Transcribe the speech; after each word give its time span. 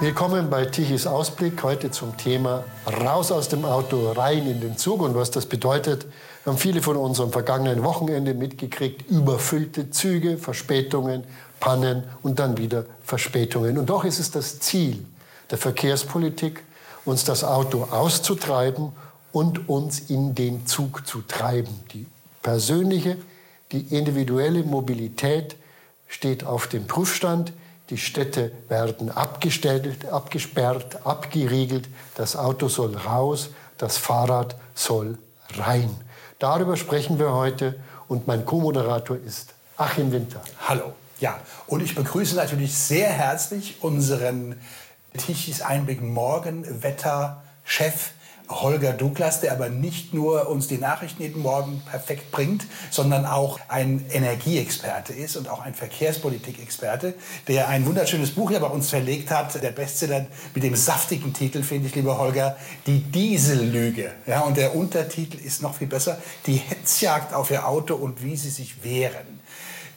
Willkommen 0.00 0.48
bei 0.48 0.64
Tichys 0.64 1.06
Ausblick. 1.06 1.62
Heute 1.62 1.90
zum 1.90 2.16
Thema 2.16 2.64
Raus 2.86 3.30
aus 3.30 3.50
dem 3.50 3.66
Auto, 3.66 4.12
rein 4.12 4.46
in 4.46 4.58
den 4.62 4.78
Zug. 4.78 5.02
Und 5.02 5.14
was 5.14 5.30
das 5.30 5.44
bedeutet, 5.44 6.06
haben 6.46 6.56
viele 6.56 6.80
von 6.80 6.96
uns 6.96 7.20
am 7.20 7.32
vergangenen 7.32 7.84
Wochenende 7.84 8.32
mitgekriegt. 8.32 9.10
Überfüllte 9.10 9.90
Züge, 9.90 10.38
Verspätungen, 10.38 11.24
Pannen 11.60 12.04
und 12.22 12.38
dann 12.38 12.56
wieder 12.56 12.86
Verspätungen. 13.04 13.76
Und 13.76 13.90
doch 13.90 14.04
ist 14.04 14.18
es 14.18 14.30
das 14.30 14.58
Ziel 14.58 15.04
der 15.50 15.58
Verkehrspolitik, 15.58 16.64
uns 17.04 17.24
das 17.24 17.44
Auto 17.44 17.86
auszutreiben 17.90 18.92
und 19.32 19.68
uns 19.68 20.00
in 20.08 20.34
den 20.34 20.66
Zug 20.66 21.06
zu 21.06 21.20
treiben. 21.20 21.78
Die 21.92 22.06
persönliche, 22.40 23.18
die 23.70 23.94
individuelle 23.94 24.62
Mobilität 24.64 25.56
steht 26.10 26.44
auf 26.44 26.66
dem 26.66 26.86
Prüfstand. 26.86 27.54
Die 27.88 27.96
Städte 27.96 28.52
werden 28.68 29.10
abgestellt, 29.10 30.06
abgesperrt, 30.12 31.06
abgeriegelt. 31.06 31.88
Das 32.16 32.36
Auto 32.36 32.68
soll 32.68 32.94
raus, 32.96 33.50
das 33.78 33.96
Fahrrad 33.96 34.56
soll 34.74 35.16
rein. 35.56 35.90
Darüber 36.38 36.76
sprechen 36.76 37.18
wir 37.18 37.32
heute 37.32 37.80
und 38.08 38.26
mein 38.26 38.44
Co-Moderator 38.44 39.16
ist 39.16 39.54
Achim 39.76 40.12
Winter. 40.12 40.42
Hallo. 40.68 40.92
Ja, 41.20 41.38
und 41.66 41.82
ich 41.82 41.94
begrüße 41.94 42.34
natürlich 42.34 42.74
sehr 42.74 43.08
herzlich 43.08 43.76
unseren 43.82 44.58
Tichys 45.16 45.60
Einblick 45.62 46.00
Morgen 46.02 46.82
Wetterchef 46.82 48.12
Holger 48.50 48.92
Douglas, 48.92 49.40
der 49.40 49.52
aber 49.52 49.68
nicht 49.68 50.12
nur 50.12 50.48
uns 50.48 50.66
die 50.66 50.78
Nachrichten 50.78 51.22
jeden 51.22 51.40
Morgen 51.40 51.82
perfekt 51.88 52.30
bringt, 52.32 52.66
sondern 52.90 53.24
auch 53.24 53.60
ein 53.68 54.04
Energieexperte 54.10 55.12
ist 55.12 55.36
und 55.36 55.48
auch 55.48 55.60
ein 55.60 55.74
Verkehrspolitikexperte, 55.74 57.14
der 57.48 57.68
ein 57.68 57.86
wunderschönes 57.86 58.32
Buch 58.32 58.50
hier 58.50 58.60
bei 58.60 58.66
uns 58.66 58.90
verlegt 58.90 59.30
hat, 59.30 59.62
der 59.62 59.70
Bestseller 59.70 60.26
mit 60.54 60.64
dem 60.64 60.74
saftigen 60.74 61.32
Titel, 61.32 61.62
finde 61.62 61.88
ich, 61.88 61.94
lieber 61.94 62.18
Holger, 62.18 62.56
Die 62.86 63.00
Diesellüge. 63.00 64.10
Ja, 64.26 64.40
und 64.40 64.56
der 64.56 64.74
Untertitel 64.74 65.38
ist 65.38 65.62
noch 65.62 65.74
viel 65.74 65.86
besser, 65.86 66.18
Die 66.46 66.56
Hetzjagd 66.56 67.32
auf 67.32 67.50
Ihr 67.50 67.66
Auto 67.66 67.94
und 67.94 68.22
wie 68.22 68.36
Sie 68.36 68.50
sich 68.50 68.82
wehren. 68.82 69.40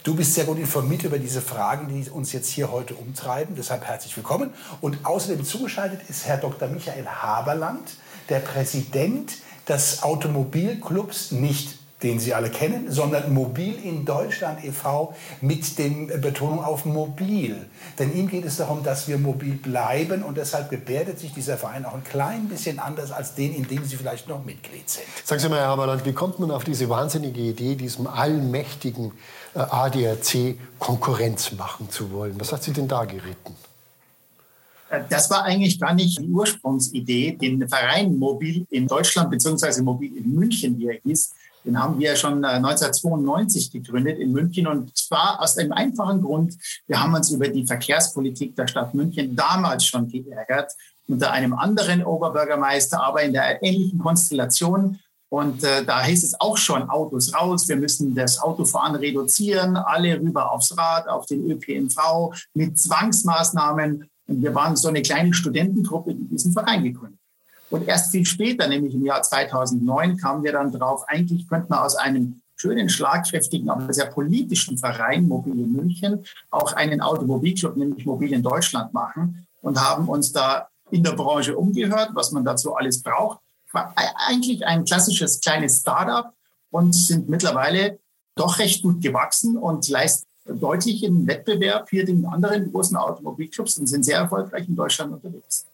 Du 0.03 0.15
bist 0.15 0.33
sehr 0.33 0.43
gut 0.43 0.59
informiert 0.59 1.03
über 1.03 1.17
diese 1.17 1.41
Fragen, 1.41 1.87
die 1.87 2.09
uns 2.09 2.33
jetzt 2.33 2.49
hier 2.49 2.69
heute 2.73 2.93
umtreiben. 2.93 3.55
Deshalb 3.55 3.85
herzlich 3.85 4.15
willkommen. 4.17 4.53
Und 4.81 5.05
außerdem 5.05 5.45
zugeschaltet 5.45 6.01
ist 6.09 6.25
Herr 6.25 6.35
Dr. 6.35 6.67
Michael 6.67 7.05
Haberland, 7.05 7.95
der 8.29 8.39
Präsident 8.39 9.33
des 9.67 10.03
Automobilclubs, 10.03 11.31
nicht 11.31 11.77
den 12.03 12.19
Sie 12.19 12.33
alle 12.33 12.49
kennen, 12.49 12.91
sondern 12.91 13.33
Mobil 13.33 13.75
in 13.81 14.05
Deutschland 14.05 14.63
e.V. 14.63 15.15
mit 15.41 15.77
dem 15.79 16.07
Betonung 16.21 16.63
auf 16.63 16.85
mobil. 16.85 17.65
Denn 17.97 18.13
ihm 18.13 18.27
geht 18.27 18.45
es 18.45 18.57
darum, 18.57 18.83
dass 18.83 19.07
wir 19.07 19.17
mobil 19.17 19.53
bleiben 19.55 20.21
und 20.23 20.37
deshalb 20.37 20.69
gebärdet 20.69 21.19
sich 21.19 21.33
dieser 21.33 21.57
Verein 21.57 21.85
auch 21.85 21.93
ein 21.93 22.03
klein 22.03 22.49
bisschen 22.49 22.79
anders 22.79 23.11
als 23.11 23.35
den, 23.35 23.55
in 23.55 23.67
dem 23.67 23.85
Sie 23.85 23.95
vielleicht 23.95 24.27
noch 24.27 24.43
Mitglied 24.43 24.89
sind. 24.89 25.05
Sagen 25.23 25.41
Sie 25.41 25.49
mal, 25.49 25.59
Herr 25.59 25.67
Haberland, 25.67 26.05
wie 26.05 26.13
kommt 26.13 26.39
man 26.39 26.51
auf 26.51 26.63
diese 26.63 26.89
wahnsinnige 26.89 27.39
Idee, 27.39 27.75
diesem 27.75 28.07
allmächtigen 28.07 29.13
äh, 29.55 29.59
ADAC 29.59 30.55
Konkurrenz 30.79 31.53
machen 31.53 31.89
zu 31.89 32.11
wollen? 32.11 32.35
Was 32.37 32.51
hat 32.51 32.63
Sie 32.63 32.73
denn 32.73 32.87
da 32.87 33.05
geritten? 33.05 33.55
Das 35.09 35.29
war 35.29 35.43
eigentlich 35.43 35.79
gar 35.79 35.93
nicht 35.93 36.19
die 36.19 36.29
Ursprungsidee. 36.29 37.37
Den 37.37 37.67
Verein 37.67 38.17
Mobil 38.17 38.65
in 38.69 38.87
Deutschland 38.87 39.31
bzw. 39.31 39.81
Mobil 39.81 40.17
in 40.17 40.33
München, 40.33 40.77
wie 40.77 40.87
er 40.87 40.99
hieß, 41.03 41.33
den 41.65 41.81
haben 41.81 41.99
wir 41.99 42.15
schon 42.15 42.43
1992 42.43 43.67
äh, 43.67 43.79
gegründet 43.79 44.19
in 44.19 44.31
München 44.31 44.67
und 44.67 44.95
zwar 44.97 45.41
aus 45.41 45.57
einem 45.57 45.71
einfachen 45.71 46.21
Grund. 46.21 46.55
Wir 46.87 47.01
haben 47.01 47.13
uns 47.13 47.31
über 47.31 47.47
die 47.47 47.65
Verkehrspolitik 47.65 48.55
der 48.55 48.67
Stadt 48.67 48.93
München 48.93 49.35
damals 49.35 49.85
schon 49.85 50.07
geärgert, 50.09 50.73
unter 51.07 51.31
einem 51.31 51.53
anderen 51.53 52.03
Oberbürgermeister, 52.03 53.01
aber 53.01 53.23
in 53.23 53.33
der 53.33 53.63
ähnlichen 53.63 53.99
Konstellation. 53.99 54.99
Und 55.29 55.63
äh, 55.63 55.83
da 55.83 56.03
hieß 56.03 56.23
es 56.23 56.39
auch 56.39 56.57
schon, 56.57 56.89
Autos 56.89 57.33
raus, 57.33 57.67
wir 57.67 57.77
müssen 57.77 58.13
das 58.13 58.39
Autofahren 58.39 58.95
reduzieren, 58.95 59.77
alle 59.77 60.19
rüber 60.19 60.51
aufs 60.51 60.77
Rad, 60.77 61.07
auf 61.07 61.25
den 61.25 61.49
ÖPNV 61.49 62.31
mit 62.53 62.77
Zwangsmaßnahmen. 62.77 64.09
Und 64.27 64.41
wir 64.41 64.55
waren 64.55 64.75
so 64.75 64.87
eine 64.87 65.01
kleine 65.01 65.33
Studentengruppe, 65.33 66.13
die 66.13 66.27
diesen 66.27 66.53
Verein 66.53 66.83
gegründet. 66.83 67.19
Und 67.69 67.87
erst 67.87 68.11
viel 68.11 68.25
später, 68.25 68.67
nämlich 68.67 68.93
im 68.93 69.05
Jahr 69.05 69.21
2009, 69.21 70.17
kamen 70.17 70.43
wir 70.43 70.51
dann 70.51 70.71
drauf, 70.71 71.03
eigentlich 71.07 71.47
könnte 71.47 71.67
man 71.69 71.79
aus 71.79 71.95
einem 71.95 72.41
schönen, 72.55 72.87
schlagkräftigen, 72.87 73.69
aber 73.69 73.91
sehr 73.93 74.05
politischen 74.05 74.77
Verein 74.77 75.27
Mobil 75.27 75.53
in 75.53 75.73
München 75.73 76.23
auch 76.51 76.73
einen 76.73 77.01
Automobilclub, 77.01 77.75
nämlich 77.75 78.05
Mobil 78.05 78.31
in 78.31 78.43
Deutschland 78.43 78.93
machen 78.93 79.47
und 79.61 79.81
haben 79.81 80.07
uns 80.07 80.31
da 80.31 80.69
in 80.91 81.03
der 81.03 81.13
Branche 81.13 81.57
umgehört, 81.57 82.11
was 82.13 82.31
man 82.31 82.45
dazu 82.45 82.75
alles 82.75 83.01
braucht. 83.01 83.39
War 83.71 83.93
eigentlich 84.27 84.65
ein 84.65 84.85
klassisches 84.85 85.41
kleines 85.41 85.79
Startup 85.79 86.31
und 86.69 86.93
sind 86.93 87.27
mittlerweile 87.27 87.99
doch 88.35 88.59
recht 88.59 88.83
gut 88.83 89.01
gewachsen 89.01 89.57
und 89.57 89.89
leisten 89.89 90.27
deutlichen 90.45 91.27
Wettbewerb 91.27 91.89
hier 91.89 92.05
den 92.05 92.25
anderen 92.25 92.71
großen 92.71 92.97
Automobilclubs 92.97 93.77
und 93.77 93.87
sind 93.87 94.03
sehr 94.03 94.17
erfolgreich 94.17 94.67
in 94.67 94.75
Deutschland 94.75 95.13
unterwegs. 95.13 95.65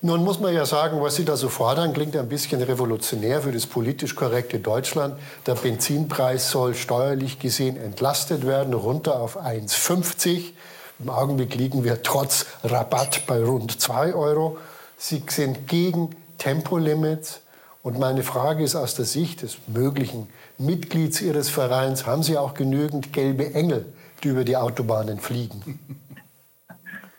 Nun 0.00 0.22
muss 0.22 0.38
man 0.38 0.52
ja 0.52 0.66
sagen, 0.66 1.00
was 1.00 1.16
Sie 1.16 1.24
da 1.24 1.34
so 1.36 1.48
fordern, 1.48 1.94
klingt 1.94 2.14
ein 2.16 2.28
bisschen 2.28 2.60
revolutionär 2.60 3.40
für 3.40 3.52
das 3.52 3.66
politisch 3.66 4.14
korrekte 4.14 4.58
Deutschland. 4.58 5.16
Der 5.46 5.54
Benzinpreis 5.54 6.50
soll 6.50 6.74
steuerlich 6.74 7.38
gesehen 7.38 7.78
entlastet 7.78 8.46
werden, 8.46 8.74
runter 8.74 9.18
auf 9.18 9.40
1,50. 9.40 10.52
Im 10.98 11.08
Augenblick 11.08 11.54
liegen 11.54 11.84
wir 11.84 12.02
trotz 12.02 12.46
Rabatt 12.62 13.22
bei 13.26 13.42
rund 13.42 13.80
2 13.80 14.14
Euro. 14.14 14.58
Sie 14.98 15.22
sind 15.26 15.68
gegen 15.68 16.10
Tempolimits. 16.38 17.40
Und 17.82 17.98
meine 17.98 18.22
Frage 18.22 18.62
ist 18.62 18.76
aus 18.76 18.94
der 18.94 19.04
Sicht 19.04 19.42
des 19.42 19.56
möglichen 19.66 20.28
Mitglieds 20.58 21.20
Ihres 21.20 21.48
Vereins, 21.48 22.06
haben 22.06 22.22
Sie 22.22 22.36
auch 22.36 22.54
genügend 22.54 23.12
gelbe 23.12 23.54
Engel 23.54 23.86
die 24.24 24.28
über 24.28 24.44
die 24.44 24.56
Autobahnen 24.56 25.18
fliegen. 25.18 25.78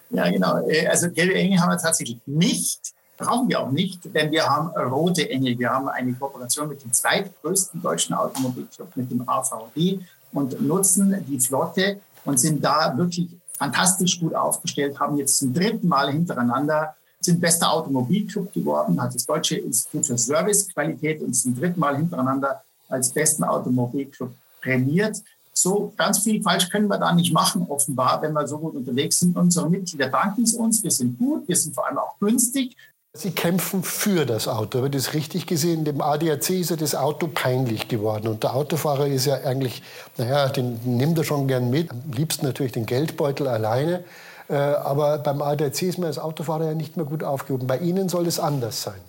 Ja, 0.10 0.30
genau. 0.30 0.68
Äh, 0.68 0.88
also 0.88 1.10
gelbe 1.10 1.36
Engel 1.36 1.60
haben 1.60 1.72
wir 1.72 1.78
tatsächlich 1.78 2.20
nicht. 2.26 2.94
Brauchen 3.18 3.48
wir 3.48 3.62
auch 3.62 3.72
nicht, 3.72 4.14
denn 4.14 4.32
wir 4.32 4.46
haben 4.46 4.70
rote 4.92 5.30
Engel. 5.30 5.58
Wir 5.58 5.70
haben 5.70 5.88
eine 5.88 6.14
Kooperation 6.14 6.68
mit 6.68 6.84
dem 6.84 6.92
zweitgrößten 6.92 7.82
deutschen 7.82 8.14
Automobilclub, 8.14 8.96
mit 8.96 9.10
dem 9.10 9.28
AVD, 9.28 10.00
und 10.34 10.62
nutzen 10.62 11.24
die 11.28 11.40
Flotte 11.40 12.02
und 12.26 12.40
sind 12.40 12.64
da 12.64 12.94
wirklich 12.98 13.30
fantastisch 13.58 14.20
gut 14.20 14.36
aufgestellt, 14.36 15.00
haben 15.00 15.18
jetzt 15.18 15.38
zum 15.38 15.54
dritten 15.54 15.88
Mal 15.88 16.12
hintereinander, 16.12 16.96
sind 17.22 17.40
bester 17.40 17.72
Automobilclub 17.72 18.54
geworden, 18.54 19.02
hat 19.02 19.16
das 19.16 19.26
Deutsche 19.26 19.56
Institut 19.56 20.06
für 20.06 20.18
Servicequalität 20.18 21.22
uns 21.22 21.44
zum 21.44 21.58
dritten 21.58 21.80
Mal 21.80 21.96
hintereinander 21.96 22.64
als 22.90 23.12
besten 23.12 23.46
Automobilclub 23.46 24.34
prämiert 24.62 25.18
so 25.58 25.94
ganz 25.96 26.20
viel 26.20 26.42
falsch 26.44 26.70
können 26.70 26.88
wir 26.88 26.98
da 26.98 27.14
nicht 27.14 27.34
machen, 27.34 27.66
offenbar, 27.70 28.22
wenn 28.22 28.34
wir 28.34 28.48
so 28.48 28.58
gut 28.58 28.76
unterwegs 28.76 29.20
sind. 29.20 29.38
Unsere 29.38 29.70
Mitglieder 29.70 30.10
danken 30.10 30.44
es 30.44 30.54
uns. 30.54 30.84
Wir 30.84 30.92
sind 30.92 31.18
gut, 31.18 31.48
wir 31.48 31.56
sind 31.56 31.74
vor 31.74 31.88
allem 31.88 31.98
auch 31.98 32.20
günstig. 32.20 32.76
Sie 33.14 33.32
kämpfen 33.32 33.82
für 33.82 34.26
das 34.26 34.50
Auto. 34.50 34.82
Wird 34.82 34.94
das 34.94 35.14
richtig 35.14 35.48
gesehen? 35.48 35.86
Dem 35.86 36.02
ADAC 36.02 36.50
ist 36.50 36.70
ja 36.72 36.76
das 36.76 36.96
Auto 36.96 37.30
peinlich 37.34 37.88
geworden. 37.88 38.28
Und 38.28 38.44
der 38.44 38.54
Autofahrer 38.54 39.08
ist 39.08 39.26
ja 39.26 39.36
eigentlich, 39.36 39.82
naja, 40.18 40.50
den 40.50 40.82
nimmt 40.84 41.18
er 41.18 41.24
schon 41.24 41.48
gern 41.48 41.70
mit. 41.70 41.92
Am 41.92 42.12
liebsten 42.12 42.46
natürlich 42.46 42.74
den 42.74 42.86
Geldbeutel 42.86 43.48
alleine. 43.48 44.04
Äh, 44.50 44.56
aber 44.56 45.20
beim 45.20 45.42
ADAC 45.42 45.84
ist 45.84 45.98
man 45.98 46.08
als 46.08 46.20
Autofahrer 46.20 46.66
ja 46.66 46.74
nicht 46.74 46.98
mehr 46.98 47.06
gut 47.06 47.24
aufgehoben. 47.24 47.68
Bei 47.68 47.78
Ihnen 47.78 48.10
soll 48.10 48.28
es 48.28 48.38
anders 48.38 48.82
sein. 48.82 49.00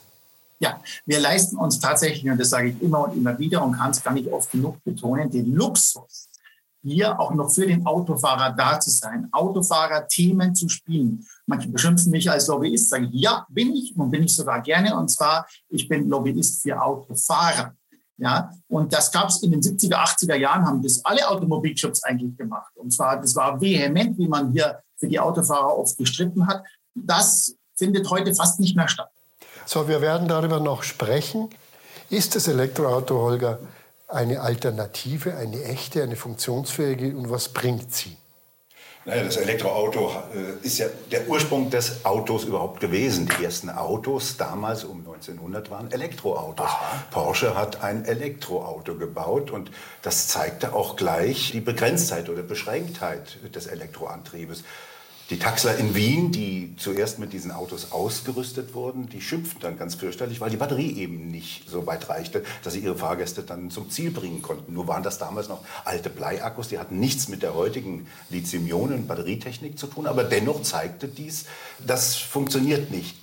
Ja, 0.61 0.81
wir 1.05 1.19
leisten 1.21 1.57
uns 1.57 1.81
tatsächlich, 1.81 2.31
und 2.31 2.39
das 2.39 2.51
sage 2.51 2.69
ich 2.69 2.81
immer 2.81 3.09
und 3.09 3.17
immer 3.17 3.39
wieder 3.39 3.63
und 3.63 3.73
kann 3.73 3.91
es 3.91 4.03
gar 4.03 4.15
nicht 4.15 4.33
oft 4.33 4.51
genug 4.53 4.83
betonen, 4.85 5.31
den 5.31 5.53
Luxus, 5.55 6.29
hier 6.87 7.19
auch 7.19 7.35
noch 7.35 7.51
für 7.51 7.67
den 7.67 7.85
Autofahrer 7.85 8.53
da 8.53 8.79
zu 8.79 8.91
sein, 8.91 9.29
Autofahrer-Themen 9.33 10.55
zu 10.55 10.69
spielen. 10.69 11.27
Manche 11.47 11.69
beschimpfen 11.69 12.11
mich 12.11 12.31
als 12.31 12.47
Lobbyist, 12.47 12.91
sage 12.91 13.09
ich, 13.13 13.21
ja, 13.21 13.47
bin 13.49 13.75
ich 13.75 13.97
und 13.97 14.11
bin 14.11 14.23
ich 14.23 14.35
sogar 14.35 14.61
gerne. 14.63 14.97
Und 14.97 15.09
zwar, 15.09 15.47
ich 15.69 15.89
bin 15.89 16.09
Lobbyist 16.09 16.63
für 16.63 16.81
Autofahrer. 16.81 17.75
Ja, 18.19 18.51
und 18.69 18.93
das 18.93 19.13
gab 19.13 19.29
es 19.29 19.43
in 19.43 19.51
den 19.51 19.61
70er, 19.61 19.97
80er 19.97 20.37
Jahren, 20.37 20.67
haben 20.67 20.83
das 20.83 21.05
alle 21.05 21.29
Automobilclubs 21.29 22.03
eigentlich 22.05 22.37
gemacht. 22.37 22.73
Und 22.77 22.91
zwar, 22.91 23.21
das 23.21 23.37
war 23.37 23.61
vehement, 23.61 24.17
wie 24.17 24.29
man 24.29 24.53
hier 24.53 24.81
für 24.97 25.07
die 25.07 25.21
Autofahrer 25.21 25.77
oft 25.77 25.99
gestritten 25.99 26.47
hat. 26.47 26.63
Das 26.95 27.55
findet 27.75 28.09
heute 28.09 28.35
fast 28.35 28.59
nicht 28.59 28.75
mehr 28.75 28.89
statt. 28.89 29.11
So, 29.67 29.87
wir 29.87 30.01
werden 30.01 30.29
darüber 30.29 30.61
noch 30.61 30.83
sprechen. 30.83 31.51
Ist 32.09 32.37
das 32.37 32.49
Elektroauto, 32.49 33.21
Holger, 33.21 33.59
eine 34.09 34.41
Alternative, 34.41 35.37
eine 35.37 35.63
echte, 35.65 36.03
eine 36.03 36.17
funktionsfähige 36.17 37.17
und 37.17 37.31
was 37.31 37.49
bringt 37.49 37.95
sie? 37.95 38.17
Naja, 39.07 39.23
das 39.23 39.37
Elektroauto 39.37 40.11
äh, 40.35 40.67
ist 40.67 40.79
ja 40.79 40.87
der 41.13 41.29
Ursprung 41.29 41.71
des 41.71 42.05
Autos 42.05 42.43
überhaupt 42.43 42.81
gewesen. 42.81 43.31
Die 43.39 43.45
ersten 43.45 43.71
Autos 43.71 44.37
damals 44.37 44.83
um 44.83 44.99
1900 44.99 45.71
waren 45.71 45.93
Elektroautos. 45.93 46.67
Aha. 46.67 47.05
Porsche 47.13 47.55
hat 47.55 47.85
ein 47.85 48.05
Elektroauto 48.05 48.97
gebaut 48.97 49.53
und 49.53 49.71
das 50.03 50.27
zeigte 50.27 50.75
auch 50.75 50.97
gleich 50.97 51.53
die 51.53 51.61
Begrenztheit 51.61 52.29
oder 52.29 52.43
Beschränktheit 52.43 53.39
des 53.55 53.69
Elektroantriebes. 53.69 54.65
Die 55.29 55.41
Taxler 55.41 55.77
in 55.77 55.97
Wien, 55.97 56.31
die 56.31 56.77
zuerst 56.77 57.19
mit 57.19 57.33
diesen 57.33 57.51
Autos 57.51 57.91
ausgerüstet 57.91 58.75
wurden, 58.75 59.09
die 59.09 59.21
schimpften 59.21 59.61
dann 59.61 59.77
ganz 59.77 59.97
fürchterlich, 59.97 60.41
weil 60.41 60.51
die 60.51 60.57
Batterie 60.57 60.97
eben 60.99 61.33
nicht 61.33 61.69
so 61.69 61.85
weit 61.85 62.09
reichte, 62.09 62.45
dass 62.63 62.75
sie 62.75 62.79
ihre 62.79 62.95
Fahrgäste 62.95 63.43
dann 63.43 63.73
zum 63.73 63.91
Ziel 63.91 64.13
bringen 64.13 64.41
konnten. 64.41 64.73
Nur 64.73 64.87
waren 64.87 65.03
das 65.03 65.19
damals 65.19 65.49
noch 65.49 65.65
alte 65.85 66.11
Bleiakkus, 66.11 66.69
die 66.69 66.79
hatten 66.79 67.01
nichts 67.01 67.27
mit 67.27 67.43
der 67.43 67.55
heutigen 67.55 68.07
Lithium-Ionen-Batterietechnik 68.31 69.77
zu 69.77 69.89
tun, 69.89 70.07
aber 70.07 70.23
dennoch 70.23 70.63
zeigte 70.63 71.09
dies, 71.09 71.47
das 71.85 72.15
funktioniert 72.15 72.93
nicht. 72.93 73.17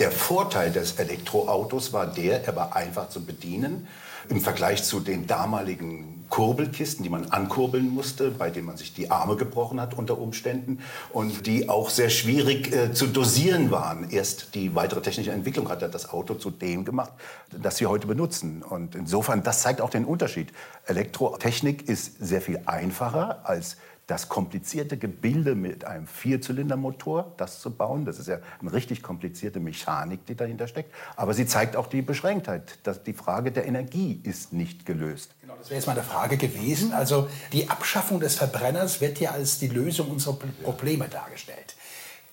Der 0.00 0.10
Vorteil 0.10 0.72
des 0.72 0.94
Elektroautos 0.94 1.92
war 1.92 2.08
der, 2.08 2.44
er 2.44 2.56
war 2.56 2.74
einfach 2.74 3.10
zu 3.10 3.24
bedienen 3.24 3.86
im 4.28 4.40
Vergleich 4.40 4.84
zu 4.84 5.00
den 5.00 5.26
damaligen 5.26 6.14
Kurbelkisten, 6.34 7.04
die 7.04 7.10
man 7.10 7.26
ankurbeln 7.26 7.90
musste, 7.90 8.30
bei 8.30 8.50
denen 8.50 8.66
man 8.66 8.76
sich 8.76 8.92
die 8.92 9.10
Arme 9.10 9.36
gebrochen 9.36 9.80
hat 9.80 9.94
unter 9.94 10.18
Umständen 10.18 10.80
und 11.12 11.46
die 11.46 11.68
auch 11.68 11.90
sehr 11.90 12.10
schwierig 12.10 12.72
äh, 12.72 12.92
zu 12.92 13.06
dosieren 13.06 13.70
waren. 13.70 14.10
Erst 14.10 14.54
die 14.54 14.74
weitere 14.74 15.00
technische 15.00 15.30
Entwicklung 15.30 15.68
hat 15.68 15.82
das 15.82 16.10
Auto 16.10 16.34
zu 16.34 16.50
dem 16.50 16.84
gemacht, 16.84 17.12
das 17.50 17.78
wir 17.80 17.88
heute 17.88 18.06
benutzen. 18.06 18.62
Und 18.62 18.96
insofern, 18.96 19.44
das 19.44 19.60
zeigt 19.62 19.80
auch 19.80 19.90
den 19.90 20.04
Unterschied. 20.04 20.52
Elektrotechnik 20.86 21.88
ist 21.88 22.18
sehr 22.18 22.40
viel 22.40 22.60
einfacher 22.66 23.48
als 23.48 23.76
das 24.06 24.28
komplizierte 24.28 24.98
Gebilde 24.98 25.54
mit 25.54 25.84
einem 25.84 26.06
Vierzylindermotor, 26.06 27.32
das 27.38 27.60
zu 27.60 27.70
bauen, 27.70 28.04
das 28.04 28.18
ist 28.18 28.28
ja 28.28 28.38
eine 28.60 28.72
richtig 28.72 29.02
komplizierte 29.02 29.60
Mechanik, 29.60 30.26
die 30.26 30.34
dahinter 30.34 30.68
steckt. 30.68 30.92
Aber 31.16 31.32
sie 31.32 31.46
zeigt 31.46 31.74
auch 31.76 31.86
die 31.86 32.02
Beschränktheit. 32.02 32.78
Dass 32.82 33.02
die 33.02 33.14
Frage 33.14 33.50
der 33.50 33.66
Energie 33.66 34.20
ist 34.22 34.52
nicht 34.52 34.84
gelöst. 34.84 35.30
Genau, 35.40 35.54
das 35.56 35.70
wäre 35.70 35.76
jetzt 35.76 35.86
meine 35.86 36.02
Frage 36.02 36.36
gewesen. 36.36 36.92
Also 36.92 37.28
die 37.52 37.70
Abschaffung 37.70 38.20
des 38.20 38.34
Verbrenners 38.36 39.00
wird 39.00 39.20
ja 39.20 39.30
als 39.30 39.58
die 39.58 39.68
Lösung 39.68 40.10
unserer 40.10 40.36
Probleme 40.62 41.08
dargestellt. 41.08 41.74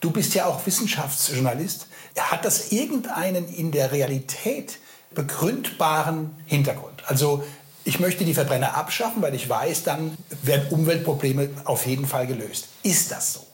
Du 0.02 0.12
bist 0.12 0.34
ja 0.34 0.48
auch 0.48 0.66
Wissenschaftsjournalist. 0.66 1.88
Hat 2.18 2.44
das 2.44 2.72
irgendeinen 2.72 3.48
in 3.48 3.72
der 3.72 3.92
Realität 3.92 4.80
begründbaren 5.14 6.36
Hintergrund? 6.46 7.04
Also 7.08 7.44
ich 7.84 8.00
möchte 8.00 8.26
die 8.26 8.34
Verbrenner 8.34 8.76
abschaffen, 8.78 9.22
weil 9.22 9.34
ich 9.36 9.50
weiß, 9.50 9.84
dann 9.84 10.18
werden 10.44 10.68
Umweltprobleme 10.70 11.50
auf 11.66 11.86
jeden 11.86 12.06
Fall 12.06 12.28
gelöst. 12.28 12.68
Ist 12.84 13.12
das 13.12 13.34
so? 13.34 13.46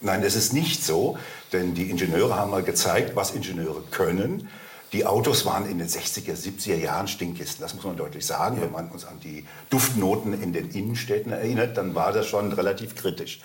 Nein, 0.00 0.22
das 0.22 0.34
ist 0.34 0.52
nicht 0.52 0.84
so, 0.84 1.18
denn 1.52 1.74
die 1.74 1.90
Ingenieure 1.90 2.34
haben 2.34 2.50
mal 2.50 2.62
gezeigt, 2.62 3.16
was 3.16 3.32
Ingenieure 3.32 3.82
können. 3.90 4.48
Die 4.92 5.06
Autos 5.06 5.44
waren 5.46 5.70
in 5.70 5.78
den 5.78 5.88
60er, 5.88 6.34
70er 6.34 6.74
Jahren 6.74 7.06
Stinkkisten, 7.06 7.62
das 7.62 7.74
muss 7.74 7.84
man 7.84 7.96
deutlich 7.96 8.26
sagen. 8.26 8.56
Ja. 8.56 8.62
Wenn 8.62 8.72
man 8.72 8.88
uns 8.88 9.04
an 9.04 9.20
die 9.20 9.46
Duftnoten 9.68 10.42
in 10.42 10.52
den 10.52 10.70
Innenstädten 10.70 11.32
erinnert, 11.32 11.76
dann 11.76 11.94
war 11.94 12.12
das 12.12 12.26
schon 12.26 12.52
relativ 12.52 12.96
kritisch. 12.96 13.40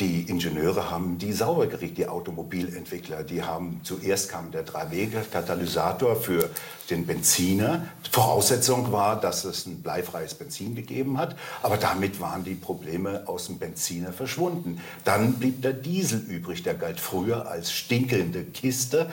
Die 0.00 0.22
Ingenieure 0.22 0.90
haben 0.90 1.18
die 1.18 1.34
sauber 1.34 1.66
gekriegt, 1.66 1.98
die 1.98 2.08
Automobilentwickler. 2.08 3.22
Die 3.22 3.42
haben 3.42 3.82
zuerst 3.84 4.30
kam 4.30 4.50
der 4.50 4.62
Drei-Wege-Katalysator 4.62 6.16
für 6.16 6.48
den 6.88 7.04
Benziner. 7.04 7.86
Voraussetzung 8.10 8.92
war, 8.92 9.20
dass 9.20 9.44
es 9.44 9.66
ein 9.66 9.82
bleifreies 9.82 10.32
Benzin 10.32 10.74
gegeben 10.74 11.18
hat. 11.18 11.36
Aber 11.62 11.76
damit 11.76 12.18
waren 12.18 12.44
die 12.44 12.54
Probleme 12.54 13.28
aus 13.28 13.48
dem 13.48 13.58
Benziner 13.58 14.14
verschwunden. 14.14 14.80
Dann 15.04 15.34
blieb 15.34 15.60
der 15.60 15.74
Diesel 15.74 16.20
übrig. 16.20 16.62
Der 16.62 16.74
galt 16.74 16.98
früher 16.98 17.50
als 17.50 17.70
stinkende 17.70 18.44
Kiste. 18.44 19.10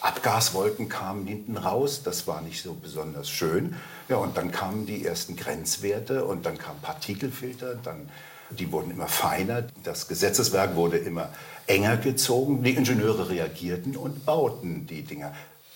Abgaswolken 0.00 0.88
kamen 0.88 1.26
hinten 1.26 1.56
raus, 1.56 2.02
das 2.04 2.28
war 2.28 2.40
nicht 2.42 2.62
so 2.62 2.74
besonders 2.74 3.28
schön. 3.28 3.74
Ja, 4.08 4.18
und 4.18 4.36
dann 4.36 4.52
kamen 4.52 4.86
die 4.86 5.04
ersten 5.04 5.34
Grenzwerte 5.34 6.24
und 6.24 6.46
dann 6.46 6.56
kamen 6.56 6.80
Partikelfilter, 6.80 7.74
dann 7.74 8.08
die 8.50 8.72
wurden 8.72 8.90
immer 8.90 9.08
feiner, 9.08 9.64
das 9.82 10.08
Gesetzeswerk 10.08 10.74
wurde 10.76 10.96
immer 10.96 11.28
enger 11.66 11.96
gezogen. 11.96 12.62
Die 12.62 12.74
Ingenieure 12.74 13.28
reagierten 13.28 13.96
und 13.96 14.24
bauten 14.24 14.86
die 14.86 15.02
Dinger. 15.02 15.32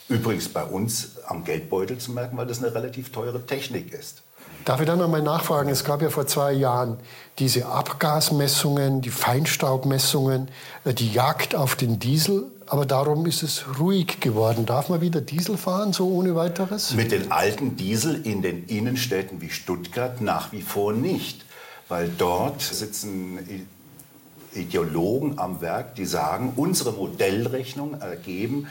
Übrigens 0.09 0.49
bei 0.49 0.65
uns 0.65 1.19
am 1.27 1.45
Geldbeutel 1.45 1.99
zu 1.99 2.13
merken, 2.13 2.37
weil 2.37 2.47
das 2.47 2.63
eine 2.63 2.75
relativ 2.75 3.13
teure 3.13 3.47
Technik 3.47 3.93
ist. 3.93 4.23
Darf 4.65 4.81
ich 4.81 4.87
dann 4.87 4.99
noch 4.99 5.09
mal 5.09 5.23
nachfragen? 5.23 5.71
Es 5.71 5.85
gab 5.85 6.03
ja 6.03 6.11
vor 6.11 6.27
zwei 6.27 6.53
Jahren 6.53 6.99
diese 7.39 7.67
Abgasmessungen, 7.67 9.01
die 9.01 9.11
Feinstaubmessungen, 9.11 10.49
äh, 10.85 10.95
die 10.95 11.13
Jagd 11.13 11.55
auf 11.55 11.75
den 11.75 11.99
Diesel. 11.99 12.45
Aber 12.67 12.87
darum 12.87 13.27
ist 13.27 13.43
es 13.43 13.65
ruhig 13.81 14.21
geworden. 14.21 14.65
Darf 14.67 14.89
man 14.89 15.01
wieder 15.01 15.21
Diesel 15.21 15.57
fahren, 15.57 15.93
so 15.93 16.09
ohne 16.09 16.37
weiteres? 16.37 16.95
Mit 16.95 17.13
den 17.13 17.33
alten 17.33 17.77
Diesel 17.77 18.25
in 18.25 18.41
den 18.41 18.67
Innenstädten 18.67 19.41
wie 19.41 19.51
Stuttgart 19.51 20.21
nach 20.21 20.53
wie 20.53 20.63
vor 20.63 20.93
nicht 20.93 21.45
weil 21.93 22.09
dort 22.09 22.63
sitzen 22.63 23.69
Ideologen 24.55 25.39
am 25.39 25.61
Werk, 25.61 25.95
die 25.95 26.07
sagen, 26.07 26.55
unsere 26.57 26.93
Modellrechnung 26.93 28.01
ergeben, 28.01 28.67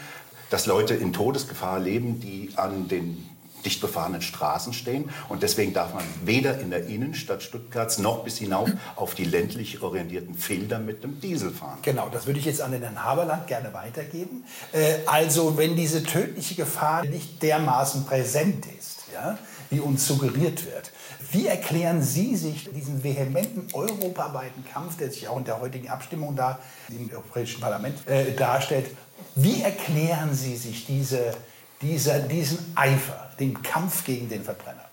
dass 0.50 0.66
Leute 0.66 0.96
in 0.96 1.14
Todesgefahr 1.14 1.80
leben, 1.80 2.20
die 2.20 2.50
an 2.56 2.88
den 2.88 3.30
dicht 3.64 3.80
befahrenen 3.80 4.24
Straßen 4.24 4.74
stehen. 4.74 5.12
Und 5.30 5.44
deswegen 5.44 5.72
darf 5.72 5.94
man 5.94 6.04
weder 6.26 6.60
in 6.62 6.72
der 6.72 6.88
Innenstadt 6.88 7.44
Stuttgarts 7.44 8.00
noch 8.00 8.24
bis 8.24 8.40
hinauf 8.40 8.72
auf 8.96 9.14
die 9.14 9.26
ländlich 9.26 9.84
orientierten 9.84 10.34
Filter 10.34 10.80
mit 10.80 11.04
dem 11.04 11.22
Diesel 11.22 11.52
fahren. 11.52 11.78
Genau, 11.84 12.10
das 12.10 12.26
würde 12.26 12.40
ich 12.40 12.46
jetzt 12.46 12.60
an 12.60 12.72
den 12.72 12.82
Herrn 12.82 13.04
Haberland 13.04 13.46
gerne 13.46 13.72
weitergeben. 13.72 14.46
Äh, 14.72 14.96
also 15.06 15.60
wenn 15.60 15.76
diese 15.76 16.02
tödliche 16.02 16.56
Gefahr 16.56 17.06
nicht 17.06 17.44
dermaßen 17.44 18.04
präsent 18.08 18.66
ist, 18.80 19.04
ja, 19.14 19.38
wie 19.72 19.80
uns 19.80 20.06
suggeriert 20.06 20.66
wird, 20.66 20.92
wie 21.32 21.48
erklären 21.48 22.04
Sie 22.04 22.36
sich 22.36 22.70
diesen 22.76 23.04
vehementen 23.04 23.68
europaweiten 23.74 24.66
Kampf, 24.66 24.98
der 24.98 25.10
sich 25.10 25.28
auch 25.28 25.38
in 25.38 25.46
der 25.46 25.60
heutigen 25.60 25.90
Abstimmung 25.90 26.36
da 26.36 26.60
im 26.90 27.10
Europäischen 27.10 27.62
Parlament 27.62 27.96
äh, 28.08 28.36
darstellt? 28.36 28.88
Wie 29.36 29.62
erklären 29.62 30.34
Sie 30.34 30.58
sich 30.58 30.86
diese, 30.86 31.34
dieser, 31.82 32.20
diesen 32.20 32.60
Eifer, 32.76 33.32
den 33.40 33.62
Kampf 33.64 34.04
gegen 34.04 34.28
den 34.28 34.44
Verbrenner? 34.44 34.86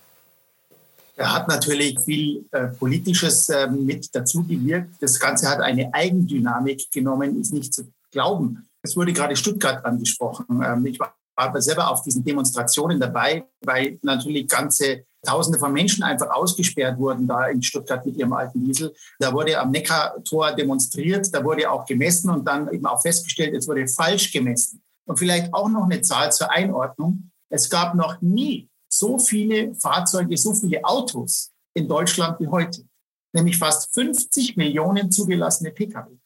Er 1.17 1.35
hat 1.35 1.49
natürlich 1.49 1.99
viel 1.99 2.45
äh, 2.53 2.69
Politisches 2.69 3.49
äh, 3.49 3.67
mit 3.67 4.15
dazu 4.15 4.45
gewirkt. 4.45 4.91
Das 5.01 5.19
Ganze 5.19 5.49
hat 5.49 5.59
eine 5.59 5.93
Eigendynamik 5.93 6.93
genommen, 6.93 7.41
ist 7.41 7.53
nicht 7.53 7.75
zu 7.75 7.89
glauben. 8.13 8.69
Es 8.83 8.97
wurde 8.97 9.13
gerade 9.13 9.35
Stuttgart 9.35 9.85
angesprochen. 9.85 10.63
Ähm, 10.65 10.87
ich 10.87 11.01
war 11.01 11.18
selber 11.61 11.91
auf 11.91 12.03
diesen 12.03 12.25
Demonstrationen 12.25 13.01
dabei, 13.01 13.47
weil 13.61 13.99
natürlich 14.03 14.49
ganze 14.49 15.05
Tausende 15.23 15.59
von 15.59 15.73
Menschen 15.73 16.05
einfach 16.05 16.31
ausgesperrt 16.31 16.97
wurden 16.99 17.27
da 17.27 17.49
in 17.49 17.61
Stuttgart 17.61 18.07
mit 18.07 18.17
ihrem 18.17 18.33
alten 18.33 18.65
Diesel. 18.65 18.95
Da 19.19 19.33
wurde 19.33 19.59
am 19.59 19.71
Neckartor 19.73 20.53
demonstriert, 20.53 21.35
da 21.35 21.43
wurde 21.43 21.69
auch 21.71 21.85
gemessen 21.85 22.31
und 22.31 22.47
dann 22.47 22.73
eben 22.73 22.87
auch 22.87 23.03
festgestellt, 23.03 23.55
es 23.55 23.67
wurde 23.67 23.89
falsch 23.89 24.33
gemessen. 24.33 24.81
Und 25.07 25.19
vielleicht 25.19 25.53
auch 25.53 25.69
noch 25.69 25.85
eine 25.85 26.03
Zahl 26.03 26.31
zur 26.31 26.51
Einordnung. 26.51 27.31
Es 27.51 27.69
gab 27.69 27.95
noch 27.95 28.21
nie 28.21 28.69
so 28.89 29.19
viele 29.19 29.75
Fahrzeuge, 29.75 30.37
so 30.37 30.55
viele 30.55 30.85
Autos 30.85 31.51
in 31.75 31.89
Deutschland 31.89 32.39
wie 32.41 32.47
heute. 32.47 32.85
Nämlich 33.33 33.59
fast 33.59 33.93
50 33.95 34.57
Millionen 34.57 35.11
zugelassene 35.11 35.71
Pkw. 35.73 36.17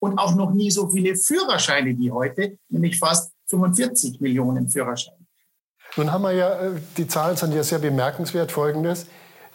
Und 0.00 0.18
auch 0.18 0.34
noch 0.34 0.52
nie 0.52 0.70
so 0.70 0.88
viele 0.88 1.16
Führerscheine 1.16 1.96
wie 1.96 2.10
heute, 2.10 2.58
nämlich 2.68 2.98
fast 2.98 3.33
45 3.46 4.20
Millionen 4.20 4.68
Führerscheine. 4.68 5.24
Nun 5.96 6.10
haben 6.10 6.22
wir 6.22 6.32
ja, 6.32 6.60
äh, 6.60 6.70
die 6.96 7.06
Zahlen 7.06 7.36
sind 7.36 7.54
ja 7.54 7.62
sehr 7.62 7.78
bemerkenswert, 7.78 8.50
folgendes. 8.50 9.06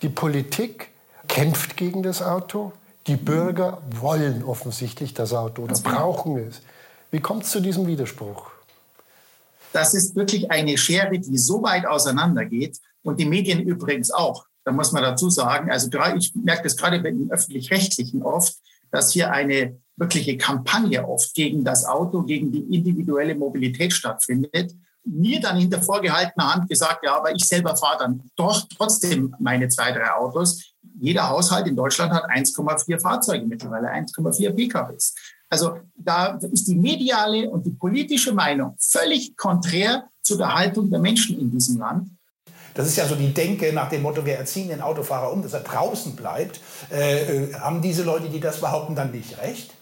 Die 0.01 0.09
Politik 0.09 0.89
kämpft 1.27 1.75
gegen 1.75 2.03
das 2.03 2.21
Auto. 2.21 2.71
Die 3.07 3.17
Bürger 3.17 3.81
wollen 3.99 4.43
offensichtlich 4.43 5.13
das 5.13 5.33
Auto 5.33 5.63
oder 5.63 5.77
brauchen 5.79 6.37
es. 6.37 6.61
Wie 7.11 7.19
kommt 7.19 7.43
es 7.43 7.51
zu 7.51 7.59
diesem 7.59 7.87
Widerspruch? 7.87 8.51
Das 9.73 9.93
ist 9.93 10.15
wirklich 10.15 10.49
eine 10.51 10.77
Schere, 10.77 11.17
die 11.19 11.37
so 11.37 11.61
weit 11.63 11.85
auseinandergeht 11.85 12.79
und 13.03 13.19
die 13.19 13.25
Medien 13.25 13.59
übrigens 13.61 14.11
auch. 14.11 14.45
Da 14.63 14.71
muss 14.71 14.91
man 14.91 15.03
dazu 15.03 15.29
sagen, 15.29 15.71
also 15.71 15.89
ich 16.17 16.33
merke 16.35 16.63
das 16.63 16.77
gerade 16.77 16.99
bei 16.99 17.11
den 17.11 17.31
öffentlich-rechtlichen 17.31 18.23
oft, 18.23 18.55
dass 18.91 19.11
hier 19.11 19.31
eine 19.31 19.79
wirkliche 19.99 20.37
Kampagne 20.37 21.07
oft 21.07 21.33
gegen 21.33 21.63
das 21.63 21.85
Auto, 21.85 22.23
gegen 22.23 22.51
die 22.51 22.75
individuelle 22.75 23.35
Mobilität 23.35 23.93
stattfindet 23.93 24.73
mir 25.05 25.39
dann 25.39 25.57
hinter 25.57 25.81
vorgehaltener 25.81 26.53
Hand 26.53 26.69
gesagt, 26.69 27.03
ja, 27.03 27.17
aber 27.17 27.33
ich 27.33 27.45
selber 27.45 27.75
fahre 27.75 27.99
dann 27.99 28.29
doch 28.35 28.67
trotzdem 28.75 29.35
meine 29.39 29.67
zwei, 29.69 29.91
drei 29.91 30.11
Autos. 30.11 30.73
Jeder 30.99 31.29
Haushalt 31.29 31.67
in 31.67 31.75
Deutschland 31.75 32.11
hat 32.11 32.29
1,4 32.29 32.99
Fahrzeuge 32.99 33.45
mittlerweile, 33.45 33.87
1,4 33.89 34.51
PKWs. 34.51 35.15
Also 35.49 35.79
da 35.95 36.37
ist 36.51 36.67
die 36.67 36.75
mediale 36.75 37.49
und 37.49 37.65
die 37.65 37.71
politische 37.71 38.33
Meinung 38.33 38.75
völlig 38.79 39.35
konträr 39.35 40.05
zu 40.21 40.37
der 40.37 40.53
Haltung 40.53 40.91
der 40.91 40.99
Menschen 40.99 41.39
in 41.39 41.51
diesem 41.51 41.79
Land. 41.79 42.09
Das 42.75 42.87
ist 42.87 42.97
ja 42.97 43.07
so 43.07 43.15
die 43.15 43.33
Denke 43.33 43.73
nach 43.73 43.89
dem 43.89 44.03
Motto, 44.03 44.25
wir 44.25 44.35
erziehen 44.35 44.67
den 44.67 44.81
Autofahrer 44.81 45.31
um, 45.33 45.41
dass 45.41 45.53
er 45.53 45.61
draußen 45.61 46.15
bleibt. 46.15 46.61
Äh, 46.91 47.47
äh 47.47 47.53
haben 47.55 47.81
diese 47.81 48.03
Leute, 48.03 48.29
die 48.29 48.39
das 48.39 48.61
behaupten, 48.61 48.95
dann 48.95 49.11
nicht 49.11 49.39
recht? 49.39 49.73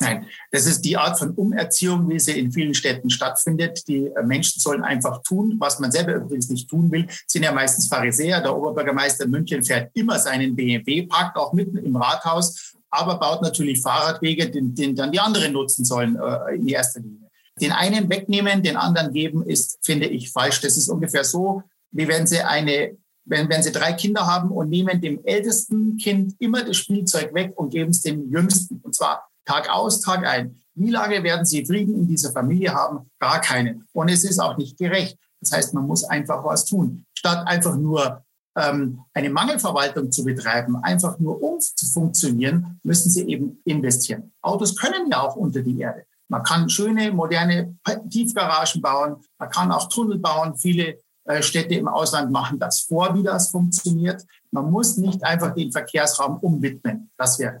Nein, 0.00 0.26
das 0.50 0.66
ist 0.66 0.82
die 0.82 0.96
Art 0.96 1.18
von 1.18 1.30
Umerziehung, 1.30 2.08
wie 2.08 2.18
sie 2.18 2.38
in 2.38 2.50
vielen 2.50 2.74
Städten 2.74 3.10
stattfindet. 3.10 3.86
Die 3.86 4.10
Menschen 4.24 4.60
sollen 4.60 4.82
einfach 4.82 5.22
tun, 5.22 5.56
was 5.58 5.78
man 5.78 5.92
selber 5.92 6.14
übrigens 6.14 6.48
nicht 6.48 6.68
tun 6.68 6.90
will. 6.90 7.06
Sind 7.26 7.44
ja 7.44 7.52
meistens 7.52 7.86
Pharisäer. 7.86 8.40
Der 8.40 8.56
Oberbürgermeister 8.56 9.26
München 9.26 9.62
fährt 9.62 9.90
immer 9.94 10.18
seinen 10.18 10.56
BMW, 10.56 11.06
parkt 11.06 11.36
auch 11.36 11.52
mitten 11.52 11.76
im 11.76 11.94
Rathaus, 11.96 12.74
aber 12.90 13.18
baut 13.18 13.42
natürlich 13.42 13.80
Fahrradwege, 13.80 14.50
den, 14.50 14.74
den 14.74 14.96
dann 14.96 15.12
die 15.12 15.20
anderen 15.20 15.52
nutzen 15.52 15.84
sollen 15.84 16.16
äh, 16.16 16.56
in 16.56 16.66
erster 16.68 17.00
Linie. 17.00 17.30
Den 17.60 17.70
einen 17.70 18.10
wegnehmen, 18.10 18.64
den 18.64 18.76
anderen 18.76 19.12
geben, 19.12 19.44
ist, 19.44 19.78
finde 19.82 20.06
ich, 20.06 20.32
falsch. 20.32 20.60
Das 20.60 20.76
ist 20.76 20.88
ungefähr 20.88 21.22
so, 21.22 21.62
wie 21.92 22.08
wenn 22.08 22.26
Sie 22.26 22.40
eine 22.40 22.96
wenn, 23.26 23.48
wenn 23.48 23.62
Sie 23.62 23.72
drei 23.72 23.94
Kinder 23.94 24.26
haben 24.26 24.50
und 24.50 24.68
nehmen 24.68 25.00
dem 25.00 25.24
ältesten 25.24 25.96
Kind 25.96 26.34
immer 26.40 26.62
das 26.62 26.76
Spielzeug 26.76 27.32
weg 27.32 27.52
und 27.56 27.70
geben 27.70 27.90
es 27.90 28.02
dem 28.02 28.30
jüngsten. 28.30 28.80
Und 28.82 28.94
zwar 28.94 29.30
Tag 29.44 29.70
aus, 29.70 30.00
Tag 30.00 30.26
ein. 30.26 30.60
Wie 30.74 30.90
lange 30.90 31.22
werden 31.22 31.44
Sie 31.44 31.64
Frieden 31.64 31.94
in 31.94 32.08
dieser 32.08 32.32
Familie 32.32 32.74
haben? 32.74 33.10
Gar 33.20 33.40
keine. 33.40 33.82
Und 33.92 34.08
es 34.08 34.24
ist 34.24 34.40
auch 34.40 34.56
nicht 34.56 34.76
gerecht. 34.76 35.18
Das 35.40 35.52
heißt, 35.52 35.74
man 35.74 35.86
muss 35.86 36.04
einfach 36.04 36.44
was 36.44 36.64
tun. 36.64 37.04
Statt 37.14 37.46
einfach 37.46 37.76
nur 37.76 38.24
ähm, 38.56 39.00
eine 39.12 39.30
Mangelverwaltung 39.30 40.10
zu 40.10 40.24
betreiben, 40.24 40.76
einfach 40.82 41.18
nur 41.18 41.42
um 41.42 41.60
zu 41.60 41.86
funktionieren, 41.86 42.80
müssen 42.82 43.10
Sie 43.10 43.26
eben 43.28 43.60
investieren. 43.64 44.32
Autos 44.42 44.76
können 44.76 45.10
ja 45.10 45.20
auch 45.20 45.36
unter 45.36 45.60
die 45.62 45.78
Erde. 45.80 46.04
Man 46.28 46.42
kann 46.42 46.68
schöne, 46.68 47.12
moderne 47.12 47.76
Tiefgaragen 48.10 48.80
bauen. 48.80 49.16
Man 49.38 49.50
kann 49.50 49.70
auch 49.70 49.88
Tunnel 49.88 50.18
bauen. 50.18 50.56
Viele 50.56 50.98
äh, 51.24 51.42
Städte 51.42 51.74
im 51.74 51.88
Ausland 51.88 52.30
machen 52.30 52.58
das 52.58 52.80
vor, 52.80 53.14
wie 53.14 53.22
das 53.22 53.50
funktioniert. 53.50 54.24
Man 54.50 54.70
muss 54.70 54.96
nicht 54.96 55.22
einfach 55.22 55.54
den 55.54 55.70
Verkehrsraum 55.70 56.38
umwidmen. 56.38 57.10
Das 57.16 57.38
wäre 57.38 57.60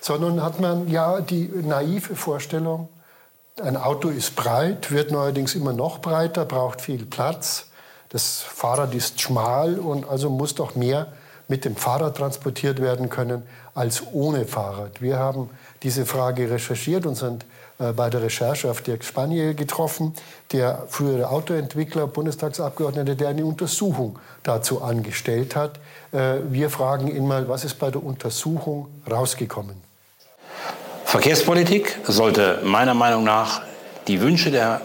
sondern 0.00 0.42
hat 0.42 0.60
man 0.60 0.88
ja 0.88 1.20
die 1.20 1.48
naive 1.62 2.14
Vorstellung, 2.16 2.88
ein 3.60 3.76
Auto 3.76 4.08
ist 4.08 4.36
breit, 4.36 4.92
wird 4.92 5.10
neuerdings 5.10 5.54
immer 5.54 5.72
noch 5.72 5.98
breiter, 5.98 6.44
braucht 6.44 6.80
viel 6.80 7.04
Platz. 7.04 7.66
Das 8.08 8.40
Fahrrad 8.40 8.94
ist 8.94 9.20
schmal 9.20 9.78
und 9.78 10.08
also 10.08 10.30
muss 10.30 10.54
doch 10.54 10.74
mehr 10.74 11.08
mit 11.48 11.64
dem 11.64 11.76
Fahrrad 11.76 12.16
transportiert 12.16 12.80
werden 12.80 13.08
können 13.08 13.42
als 13.74 14.02
ohne 14.12 14.44
Fahrrad. 14.44 15.02
Wir 15.02 15.18
haben 15.18 15.50
diese 15.82 16.06
Frage 16.06 16.50
recherchiert 16.50 17.06
und 17.06 17.16
sind 17.16 17.44
äh, 17.78 17.92
bei 17.92 18.10
der 18.10 18.22
Recherche 18.22 18.70
auf 18.70 18.82
Dirk 18.82 19.04
Spanier 19.04 19.54
getroffen, 19.54 20.14
der 20.52 20.84
frühere 20.88 21.30
Autoentwickler, 21.30 22.06
Bundestagsabgeordnete, 22.06 23.16
der 23.16 23.28
eine 23.28 23.44
Untersuchung 23.44 24.18
dazu 24.42 24.82
angestellt 24.82 25.56
hat. 25.56 25.80
Äh, 26.12 26.40
wir 26.50 26.70
fragen 26.70 27.08
ihn 27.08 27.26
mal, 27.26 27.48
was 27.48 27.64
ist 27.64 27.78
bei 27.78 27.90
der 27.90 28.04
Untersuchung 28.04 28.88
rausgekommen? 29.10 29.87
Verkehrspolitik 31.08 32.00
sollte 32.04 32.60
meiner 32.64 32.92
Meinung 32.92 33.24
nach 33.24 33.62
die 34.08 34.20
Wünsche 34.20 34.50
der 34.50 34.82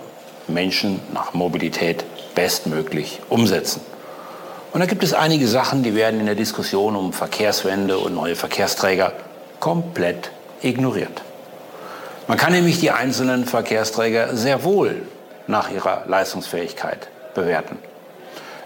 Menschen 0.47 1.01
nach 1.11 1.33
Mobilität 1.33 2.05
bestmöglich 2.33 3.19
umsetzen. 3.27 3.81
Und 4.71 4.79
da 4.79 4.85
gibt 4.85 5.03
es 5.03 5.13
einige 5.13 5.49
Sachen, 5.49 5.83
die 5.83 5.95
werden 5.95 6.21
in 6.21 6.25
der 6.25 6.35
Diskussion 6.35 6.95
um 6.95 7.11
Verkehrswende 7.11 7.97
und 7.97 8.15
neue 8.15 8.37
Verkehrsträger 8.37 9.11
komplett 9.59 10.31
ignoriert. 10.61 11.21
Man 12.29 12.37
kann 12.37 12.53
nämlich 12.53 12.79
die 12.79 12.91
einzelnen 12.91 13.43
Verkehrsträger 13.43 14.33
sehr 14.33 14.63
wohl 14.63 15.01
nach 15.47 15.71
ihrer 15.71 16.05
Leistungsfähigkeit 16.07 17.09
bewerten. 17.35 17.77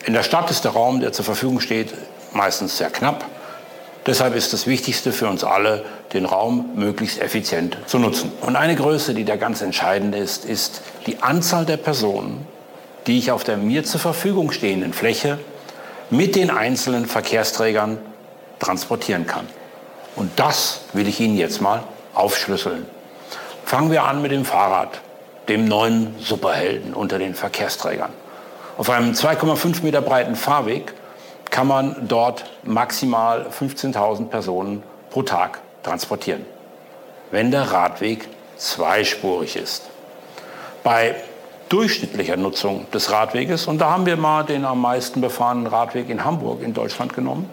In 0.06 0.14
der 0.14 0.22
Stadt 0.22 0.52
ist 0.52 0.64
der 0.64 0.74
Raum, 0.74 1.00
der 1.00 1.12
zur 1.12 1.26
Verfügung 1.26 1.60
steht, 1.60 1.92
meistens 2.34 2.78
sehr 2.78 2.92
knapp. 2.92 3.26
Deshalb 4.08 4.36
ist 4.36 4.54
das 4.54 4.68
Wichtigste 4.68 5.12
für 5.12 5.28
uns 5.28 5.44
alle, 5.44 5.84
den 6.14 6.26
Raum 6.26 6.70
möglichst 6.76 7.22
effizient 7.22 7.78
zu 7.88 8.00
nutzen. 8.00 8.32
Und 8.40 8.56
eine 8.56 8.76
Größe, 8.76 9.14
die 9.14 9.26
da 9.26 9.36
ganz 9.36 9.62
entscheidend 9.62 10.16
ist, 10.16 10.46
ist 10.46 10.82
die 11.06 11.22
Anzahl 11.22 11.66
der 11.66 11.76
Personen, 11.76 12.48
die 13.06 13.20
ich 13.20 13.32
auf 13.32 13.44
der 13.44 13.58
mir 13.58 13.84
zur 13.84 14.00
Verfügung 14.00 14.52
stehenden 14.52 14.94
Fläche 14.94 15.38
mit 16.10 16.38
den 16.38 16.50
einzelnen 16.50 17.06
Verkehrsträgern 17.06 17.98
transportieren 18.60 19.28
kann. 19.28 19.46
Und 20.16 20.32
das 20.38 20.82
will 20.94 21.08
ich 21.08 21.20
Ihnen 21.20 21.38
jetzt 21.38 21.62
mal 21.62 21.84
aufschlüsseln. 22.14 22.86
Fangen 23.66 23.92
wir 23.92 24.04
an 24.06 24.22
mit 24.22 24.32
dem 24.32 24.46
Fahrrad, 24.46 25.02
dem 25.50 25.66
neuen 25.66 26.16
Superhelden 26.20 26.94
unter 26.94 27.20
den 27.20 27.36
Verkehrsträgern. 27.36 28.12
Auf 28.78 28.90
einem 28.90 29.12
2,5 29.12 29.84
Meter 29.84 30.02
breiten 30.02 30.38
Fahrweg 30.38 30.94
kann 31.52 31.68
man 31.68 32.08
dort 32.08 32.46
maximal 32.64 33.48
15.000 33.48 34.26
Personen 34.26 34.84
pro 35.10 35.24
Tag 35.24 35.60
transportieren, 35.84 36.46
wenn 37.32 37.52
der 37.52 37.72
Radweg 37.72 38.28
zweispurig 38.58 39.56
ist. 39.56 39.84
Bei 40.84 41.16
durchschnittlicher 41.70 42.38
Nutzung 42.38 42.90
des 42.92 43.12
Radweges, 43.12 43.68
und 43.68 43.80
da 43.80 43.90
haben 43.90 44.06
wir 44.06 44.18
mal 44.18 44.44
den 44.44 44.66
am 44.66 44.82
meisten 44.82 45.22
befahrenen 45.22 45.68
Radweg 45.68 46.10
in 46.10 46.24
Hamburg 46.24 46.62
in 46.62 46.74
Deutschland 46.74 47.14
genommen, 47.14 47.50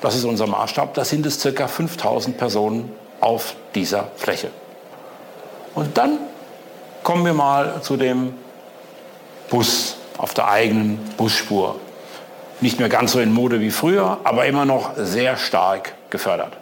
das 0.00 0.14
ist 0.14 0.24
unser 0.24 0.46
Maßstab, 0.46 0.94
da 0.94 1.04
sind 1.04 1.26
es 1.26 1.42
ca. 1.42 1.66
5000 1.66 2.38
Personen 2.38 2.92
auf 3.20 3.56
dieser 3.74 4.08
Fläche. 4.16 4.50
Und 5.74 5.98
dann 5.98 6.18
kommen 7.02 7.24
wir 7.24 7.34
mal 7.34 7.82
zu 7.82 7.96
dem 7.96 8.34
Bus 9.50 9.96
auf 10.18 10.34
der 10.34 10.48
eigenen 10.48 10.98
Busspur. 11.16 11.76
Nicht 12.60 12.80
mehr 12.80 12.88
ganz 12.88 13.12
so 13.12 13.20
in 13.20 13.32
Mode 13.32 13.60
wie 13.60 13.70
früher, 13.70 14.18
aber 14.24 14.46
immer 14.46 14.64
noch 14.64 14.92
sehr 14.96 15.36
stark 15.36 15.94
gefördert. 16.10 16.56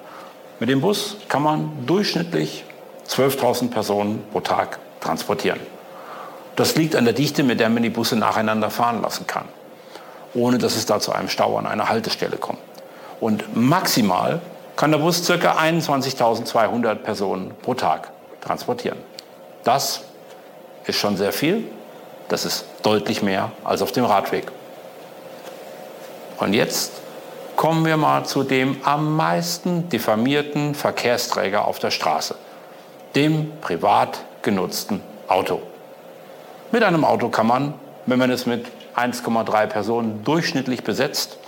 Mit 0.61 0.69
dem 0.69 0.83
Bus 0.83 1.17
kann 1.29 1.43
man 1.43 1.87
durchschnittlich 1.87 2.65
12.000 3.09 3.71
Personen 3.71 4.23
pro 4.31 4.41
Tag 4.41 4.79
transportieren. 5.01 5.61
Das 6.57 6.77
liegt 6.77 6.97
an 6.97 7.05
der 7.05 7.15
Dichte, 7.15 7.43
mit 7.43 7.61
der 7.61 7.69
man 7.71 7.83
die 7.83 7.91
Busse 7.91 8.17
nacheinander 8.17 8.71
fahren 8.71 9.01
lassen 9.01 9.27
kann, 9.27 9.45
ohne 10.35 10.59
dass 10.59 10.77
es 10.77 10.87
da 10.87 11.01
zu 11.01 11.13
einem 11.13 11.29
Stau 11.29 11.57
an 11.57 11.67
einer 11.67 11.89
Haltestelle 11.89 12.37
kommt. 12.37 12.59
Und 13.21 13.57
maximal 13.57 14.41
kann 14.77 14.91
der 14.91 14.99
Bus 14.99 15.27
ca. 15.27 15.33
21.200 15.33 16.95
Personen 16.97 17.53
pro 17.63 17.75
Tag 17.75 18.11
transportieren. 18.43 18.99
Das 19.65 20.03
ist 20.87 20.97
schon 20.97 21.17
sehr 21.17 21.33
viel. 21.33 21.65
Das 22.29 22.45
ist 22.45 22.67
deutlich 22.83 23.23
mehr 23.23 23.53
als 23.65 23.81
auf 23.83 23.93
dem 23.93 24.05
Radweg. 24.05 24.51
Und 26.39 26.53
jetzt 26.53 26.93
kommen 27.57 27.87
wir 27.87 27.97
mal 27.97 28.25
zu 28.25 28.43
dem 28.43 28.79
am 28.85 29.17
meisten 29.17 29.89
diffamierten 29.89 30.75
Verkehrsträger 30.75 31.67
auf 31.67 31.79
der 31.79 31.91
Straße, 31.91 32.35
dem 33.15 33.53
privat 33.61 34.25
genutzten 34.43 35.01
Auto. 35.29 35.63
Mit 36.73 36.83
einem 36.83 37.05
Auto 37.05 37.29
kann 37.29 37.47
man, 37.47 37.75
wenn 38.07 38.19
man 38.19 38.31
es 38.31 38.47
mit 38.47 38.67
1,3 38.97 39.67
Personen 39.67 40.25
durchschnittlich 40.25 40.85
besetzt, 40.85 41.39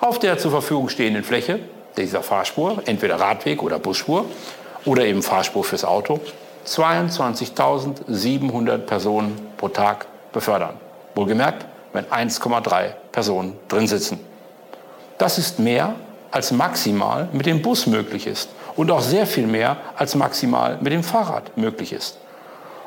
auf 0.00 0.18
der 0.18 0.38
zur 0.38 0.50
Verfügung 0.50 0.88
stehenden 0.88 1.24
Fläche 1.24 1.60
dieser 1.96 2.22
Fahrspur, 2.22 2.82
entweder 2.86 3.20
Radweg 3.20 3.62
oder 3.62 3.78
Busspur 3.78 4.24
oder 4.84 5.04
eben 5.04 5.22
Fahrspur 5.22 5.64
fürs 5.64 5.84
Auto, 5.84 6.20
22.700 6.66 8.78
Personen 8.78 9.52
pro 9.56 9.68
Tag 9.68 10.06
befördern. 10.32 10.74
Wohlgemerkt, 11.14 11.66
wenn 11.92 12.04
1,3 12.06 12.92
Personen 13.12 13.58
drin 13.68 13.86
sitzen. 13.86 14.20
Das 15.18 15.38
ist 15.38 15.58
mehr, 15.58 15.94
als 16.30 16.50
maximal 16.50 17.28
mit 17.32 17.46
dem 17.46 17.62
Bus 17.62 17.86
möglich 17.86 18.26
ist 18.26 18.48
und 18.76 18.90
auch 18.90 19.02
sehr 19.02 19.26
viel 19.26 19.46
mehr, 19.46 19.76
als 19.96 20.14
maximal 20.14 20.78
mit 20.80 20.92
dem 20.92 21.04
Fahrrad 21.04 21.56
möglich 21.56 21.92
ist. 21.92 22.18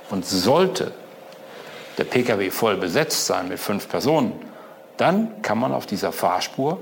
Und 0.09 0.25
sollte 0.25 0.91
der 1.97 2.03
Pkw 2.03 2.49
voll 2.49 2.77
besetzt 2.77 3.25
sein 3.25 3.47
mit 3.47 3.59
fünf 3.59 3.87
Personen, 3.87 4.33
dann 4.97 5.41
kann 5.41 5.57
man 5.57 5.73
auf 5.73 5.85
dieser 5.85 6.11
Fahrspur 6.11 6.79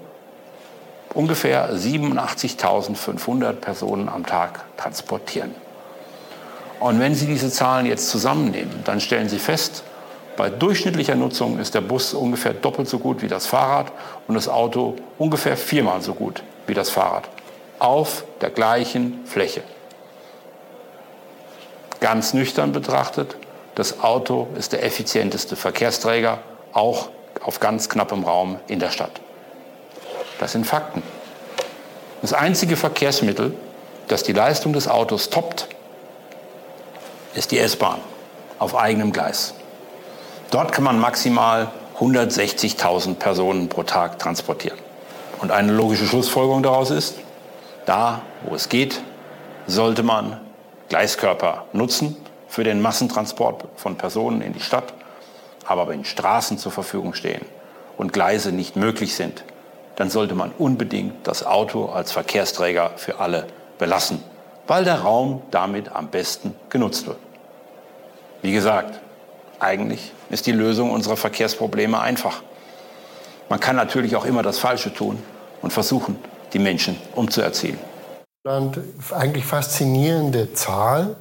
ungefähr 1.13 1.73
87.500 1.75 3.53
Personen 3.53 4.09
am 4.09 4.25
Tag 4.25 4.61
transportieren. 4.77 5.53
Und 6.79 6.99
wenn 6.99 7.15
Sie 7.15 7.27
diese 7.27 7.51
Zahlen 7.51 7.85
jetzt 7.85 8.09
zusammennehmen, 8.09 8.81
dann 8.83 8.99
stellen 8.99 9.29
Sie 9.29 9.39
fest, 9.39 9.83
bei 10.35 10.49
durchschnittlicher 10.49 11.15
Nutzung 11.15 11.59
ist 11.59 11.75
der 11.75 11.81
Bus 11.81 12.13
ungefähr 12.13 12.53
doppelt 12.53 12.87
so 12.87 12.99
gut 12.99 13.21
wie 13.21 13.27
das 13.27 13.45
Fahrrad 13.45 13.91
und 14.27 14.35
das 14.35 14.47
Auto 14.47 14.95
ungefähr 15.17 15.57
viermal 15.57 16.01
so 16.01 16.13
gut 16.13 16.43
wie 16.67 16.73
das 16.73 16.89
Fahrrad. 16.89 17.29
Auf 17.79 18.23
der 18.41 18.49
gleichen 18.49 19.25
Fläche. 19.25 19.61
Ganz 21.99 22.33
nüchtern 22.33 22.71
betrachtet, 22.71 23.35
das 23.75 24.01
Auto 24.01 24.47
ist 24.57 24.73
der 24.73 24.83
effizienteste 24.83 25.55
Verkehrsträger, 25.55 26.39
auch 26.73 27.09
auf 27.41 27.59
ganz 27.59 27.89
knappem 27.89 28.23
Raum 28.23 28.59
in 28.67 28.79
der 28.79 28.91
Stadt. 28.91 29.21
Das 30.39 30.51
sind 30.51 30.65
Fakten. 30.65 31.03
Das 32.21 32.33
einzige 32.33 32.77
Verkehrsmittel, 32.77 33.53
das 34.07 34.23
die 34.23 34.33
Leistung 34.33 34.73
des 34.73 34.87
Autos 34.87 35.29
toppt, 35.29 35.67
ist 37.35 37.51
die 37.51 37.59
S-Bahn 37.59 37.99
auf 38.59 38.75
eigenem 38.75 39.11
Gleis. 39.11 39.53
Dort 40.53 40.71
kann 40.71 40.83
man 40.83 40.99
maximal 40.99 41.71
160.000 41.97 43.15
Personen 43.15 43.69
pro 43.69 43.81
Tag 43.81 44.19
transportieren. 44.19 44.77
Und 45.41 45.49
eine 45.49 45.71
logische 45.71 46.05
Schlussfolgerung 46.05 46.61
daraus 46.61 46.91
ist, 46.91 47.15
da, 47.87 48.21
wo 48.43 48.53
es 48.53 48.69
geht, 48.69 49.01
sollte 49.65 50.03
man 50.03 50.39
Gleiskörper 50.89 51.65
nutzen 51.73 52.15
für 52.47 52.63
den 52.63 52.83
Massentransport 52.83 53.65
von 53.77 53.95
Personen 53.95 54.43
in 54.43 54.53
die 54.53 54.59
Stadt. 54.59 54.93
Aber 55.65 55.87
wenn 55.87 56.05
Straßen 56.05 56.59
zur 56.59 56.71
Verfügung 56.71 57.15
stehen 57.15 57.43
und 57.97 58.13
Gleise 58.13 58.51
nicht 58.51 58.75
möglich 58.75 59.15
sind, 59.15 59.43
dann 59.95 60.11
sollte 60.11 60.35
man 60.35 60.51
unbedingt 60.59 61.25
das 61.25 61.43
Auto 61.43 61.87
als 61.87 62.11
Verkehrsträger 62.11 62.91
für 62.97 63.19
alle 63.19 63.47
belassen, 63.79 64.23
weil 64.67 64.83
der 64.83 65.01
Raum 65.01 65.41
damit 65.49 65.91
am 65.95 66.09
besten 66.09 66.53
genutzt 66.69 67.07
wird. 67.07 67.17
Wie 68.43 68.51
gesagt, 68.51 68.99
eigentlich 69.59 70.11
ist 70.33 70.45
die 70.47 70.51
Lösung 70.51 70.91
unserer 70.91 71.15
Verkehrsprobleme 71.15 71.99
einfach. 71.99 72.41
Man 73.49 73.59
kann 73.59 73.75
natürlich 73.75 74.15
auch 74.15 74.25
immer 74.25 74.41
das 74.41 74.59
Falsche 74.59 74.93
tun 74.93 75.21
und 75.61 75.71
versuchen, 75.71 76.17
die 76.53 76.59
Menschen 76.59 76.97
umzuerziehen. 77.15 77.77
Eigentlich 79.11 79.45
faszinierende 79.45 80.53
Zahl. 80.53 81.15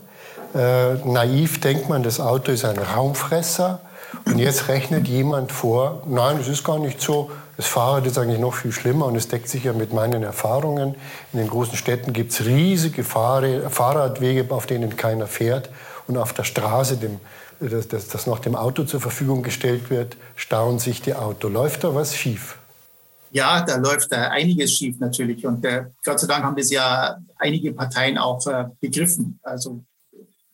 Äh, 0.55 0.95
naiv 1.05 1.61
denkt 1.61 1.89
man, 1.89 2.03
das 2.03 2.19
Auto 2.19 2.51
ist 2.51 2.65
ein 2.65 2.79
Raumfresser. 2.79 3.81
Und 4.25 4.39
jetzt 4.39 4.69
rechnet 4.69 5.09
jemand 5.09 5.53
vor, 5.53 6.03
nein, 6.07 6.39
es 6.41 6.49
ist 6.49 6.65
gar 6.65 6.79
nicht 6.79 7.01
so. 7.01 7.31
Das 7.57 7.67
Fahrrad 7.67 8.07
ist 8.07 8.19
eigentlich 8.19 8.41
noch 8.41 8.55
viel 8.55 8.73
schlimmer 8.73 9.07
und 9.07 9.15
es 9.15 9.29
deckt 9.29 9.49
sich 9.49 9.65
ja 9.65 9.73
mit 9.73 9.93
meinen 9.93 10.23
Erfahrungen. 10.23 10.97
In 11.33 11.39
den 11.39 11.49
großen 11.49 11.77
Städten 11.77 12.13
gibt 12.13 12.33
es 12.33 12.45
riesige 12.45 13.05
Fahrradwege, 13.05 14.47
auf 14.53 14.67
denen 14.67 14.97
keiner 14.97 15.27
fährt. 15.27 15.71
Und 16.09 16.17
auf 16.17 16.33
der 16.33 16.45
Straße, 16.45 16.97
dem, 16.97 17.21
das, 17.69 17.89
das, 17.89 18.09
das 18.09 18.27
noch 18.27 18.39
dem 18.39 18.55
Auto 18.55 18.85
zur 18.85 19.01
Verfügung 19.01 19.43
gestellt 19.43 19.91
wird, 19.91 20.17
stauen 20.37 20.79
sich 20.79 21.03
die 21.03 21.15
Autos. 21.15 21.53
Läuft 21.53 21.85
da 21.85 21.95
was 21.95 22.17
schief? 22.17 22.59
Ja, 23.31 23.63
da 23.65 23.77
läuft 23.77 24.13
äh, 24.13 24.17
einiges 24.17 24.77
schief 24.77 24.99
natürlich. 24.99 25.47
Und 25.47 25.65
äh, 25.65 25.87
Gott 26.05 26.21
sei 26.21 26.27
Dank 26.27 26.45
haben 26.45 26.57
das 26.57 26.71
ja 26.71 27.19
einige 27.37 27.73
Parteien 27.73 28.19
auch 28.19 28.47
äh, 28.47 28.67
begriffen. 28.81 29.39
Also 29.43 29.83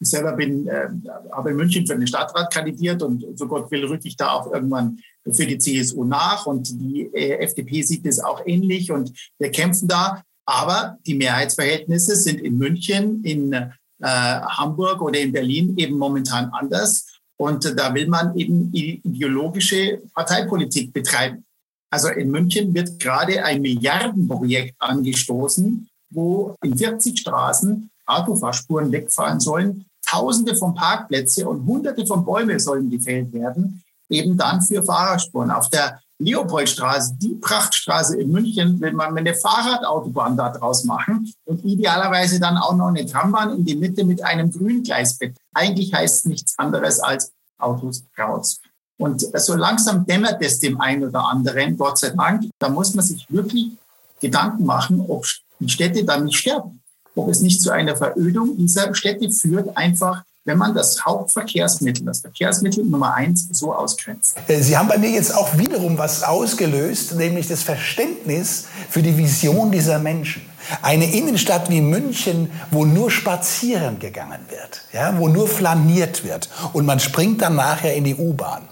ich 0.00 0.11
selber 0.11 0.33
bin, 0.33 0.69
äh, 0.69 0.88
habe 1.33 1.50
in 1.50 1.57
München 1.57 1.87
für 1.87 1.97
den 1.97 2.07
Stadtrat 2.07 2.53
kandidiert 2.53 3.03
und 3.03 3.25
so 3.37 3.49
Gott 3.49 3.71
will 3.73 3.85
rücke 3.85 4.07
ich 4.07 4.17
da 4.17 4.31
auch 4.31 4.53
irgendwann 4.53 5.00
für 5.25 5.47
die 5.47 5.59
CSU 5.59 6.05
nach 6.05 6.47
und 6.47 6.69
die 6.81 7.11
äh, 7.12 7.38
FDP 7.41 7.83
sieht 7.83 8.07
es 8.07 8.21
auch 8.21 8.43
ähnlich 8.47 8.93
und 8.93 9.12
wir 9.38 9.50
kämpfen 9.50 9.88
da. 9.88 10.23
Aber 10.47 10.97
die 11.05 11.15
Mehrheitsverhältnisse 11.15 12.17
sind 12.17 12.41
in 12.41 12.57
München, 12.57 13.23
in 13.25 13.73
Hamburg 14.07 15.00
oder 15.02 15.19
in 15.19 15.33
Berlin 15.33 15.76
eben 15.76 15.99
momentan 15.99 16.50
anders. 16.52 17.07
Und 17.37 17.64
äh, 17.64 17.75
da 17.75 17.95
will 17.95 18.09
man 18.09 18.37
eben 18.37 18.71
ideologische 18.73 20.02
Parteipolitik 20.14 20.93
betreiben. 20.93 21.45
Also 21.90 22.09
in 22.09 22.31
München 22.31 22.75
wird 22.75 22.99
gerade 22.99 23.43
ein 23.43 23.62
Milliardenprojekt 23.62 24.75
angestoßen, 24.78 25.88
wo 26.11 26.55
in 26.62 26.76
40 26.76 27.19
Straßen 27.19 27.90
Autofahrspuren 28.07 28.93
wegfahren 28.93 29.40
sollen. 29.40 29.87
Tausende 30.05 30.55
von 30.57 30.75
Parkplätze 30.75 31.49
und 31.49 31.67
Hunderte 31.67 32.07
von 32.07 32.25
Bäume 32.25 32.59
sollen 32.59 32.90
gefällt 32.90 33.33
werden, 33.33 33.83
eben 34.09 34.37
dann 34.37 34.62
für 34.62 34.83
Fahrerspuren. 34.83 35.50
Auf 35.50 35.69
der 35.69 36.00
Leopoldstraße, 36.19 37.15
die 37.17 37.35
Prachtstraße 37.37 38.21
in 38.21 38.33
München, 38.33 38.81
will 38.81 38.93
man 38.93 39.17
eine 39.17 39.35
Fahrradautobahn 39.35 40.37
da 40.37 40.51
draus 40.51 40.85
machen 40.85 41.33
und 41.45 41.65
idealerweise 41.65 42.41
dann 42.41 42.57
auch 42.57 42.75
noch 42.75 42.89
eine 42.89 43.07
Trambahn 43.07 43.57
in 43.57 43.65
die 43.65 43.77
Mitte 43.77 44.05
mit 44.05 44.23
einem 44.25 44.51
Grüngleisbett. 44.51 45.37
Eigentlich 45.55 45.95
heißt 45.95 46.19
es 46.19 46.25
nichts 46.25 46.59
anderes 46.59 47.01
als 47.01 47.33
Autos 47.59 48.05
raus. 48.19 48.61
Und 48.99 49.25
so 49.41 49.55
langsam 49.55 50.05
dämmert 50.07 50.43
es 50.43 50.59
dem 50.59 50.81
einen 50.81 51.05
oder 51.05 51.29
anderen, 51.29 51.77
Gott 51.77 51.99
sei 51.99 52.11
Dank. 52.11 52.51
Da 52.59 52.69
muss 52.69 52.95
man 52.95 53.05
sich 53.05 53.27
wirklich 53.31 53.73
Gedanken 54.21 54.65
machen, 54.65 55.05
ob 55.07 55.25
die 55.61 55.69
Städte 55.69 56.05
dann 56.05 56.25
nicht 56.25 56.39
sterben. 56.39 56.83
Ob 57.15 57.29
es 57.29 57.41
nicht 57.41 57.63
zu 57.63 57.71
einer 57.71 57.97
Verödung 57.97 58.57
dieser 58.57 58.93
Städte 58.95 59.31
führt, 59.31 59.77
einfach 59.77 60.25
wenn 60.49 60.59
man 60.59 60.75
das 60.75 61.05
Hauptverkehrsmittel, 61.05 62.07
das 62.07 62.21
Verkehrsmittel 62.21 62.83
Nummer 62.85 63.14
eins 63.14 63.49
so 63.52 63.75
ausgrenzt. 63.75 64.37
Äh, 64.49 64.62
Sie 64.62 64.76
haben 64.76 64.88
bei 64.88 64.97
mir 64.97 65.11
jetzt 65.11 65.35
auch 65.35 65.59
wiederum 65.59 65.99
was 65.99 66.23
ausgelöst, 66.23 67.14
nämlich 67.17 67.47
das 67.49 67.62
Verständnis 67.62 68.64
für 68.88 69.02
die 69.02 69.17
Vision 69.17 69.71
dieser 69.71 69.99
Menschen. 69.99 70.43
Eine 70.83 71.12
Innenstadt 71.12 71.71
wie 71.71 71.81
München, 71.81 72.50
wo 72.71 72.85
nur 72.85 73.11
spazieren 73.11 73.99
gegangen 73.99 74.40
wird, 74.49 74.83
ja, 74.93 75.17
wo 75.19 75.28
nur 75.28 75.49
flaniert 75.49 76.25
wird 76.25 76.49
und 76.73 76.85
man 76.85 76.99
springt 76.99 77.42
dann 77.42 77.57
nachher 77.57 77.94
in 77.94 78.05
die 78.05 78.14
U-Bahn. 78.14 78.68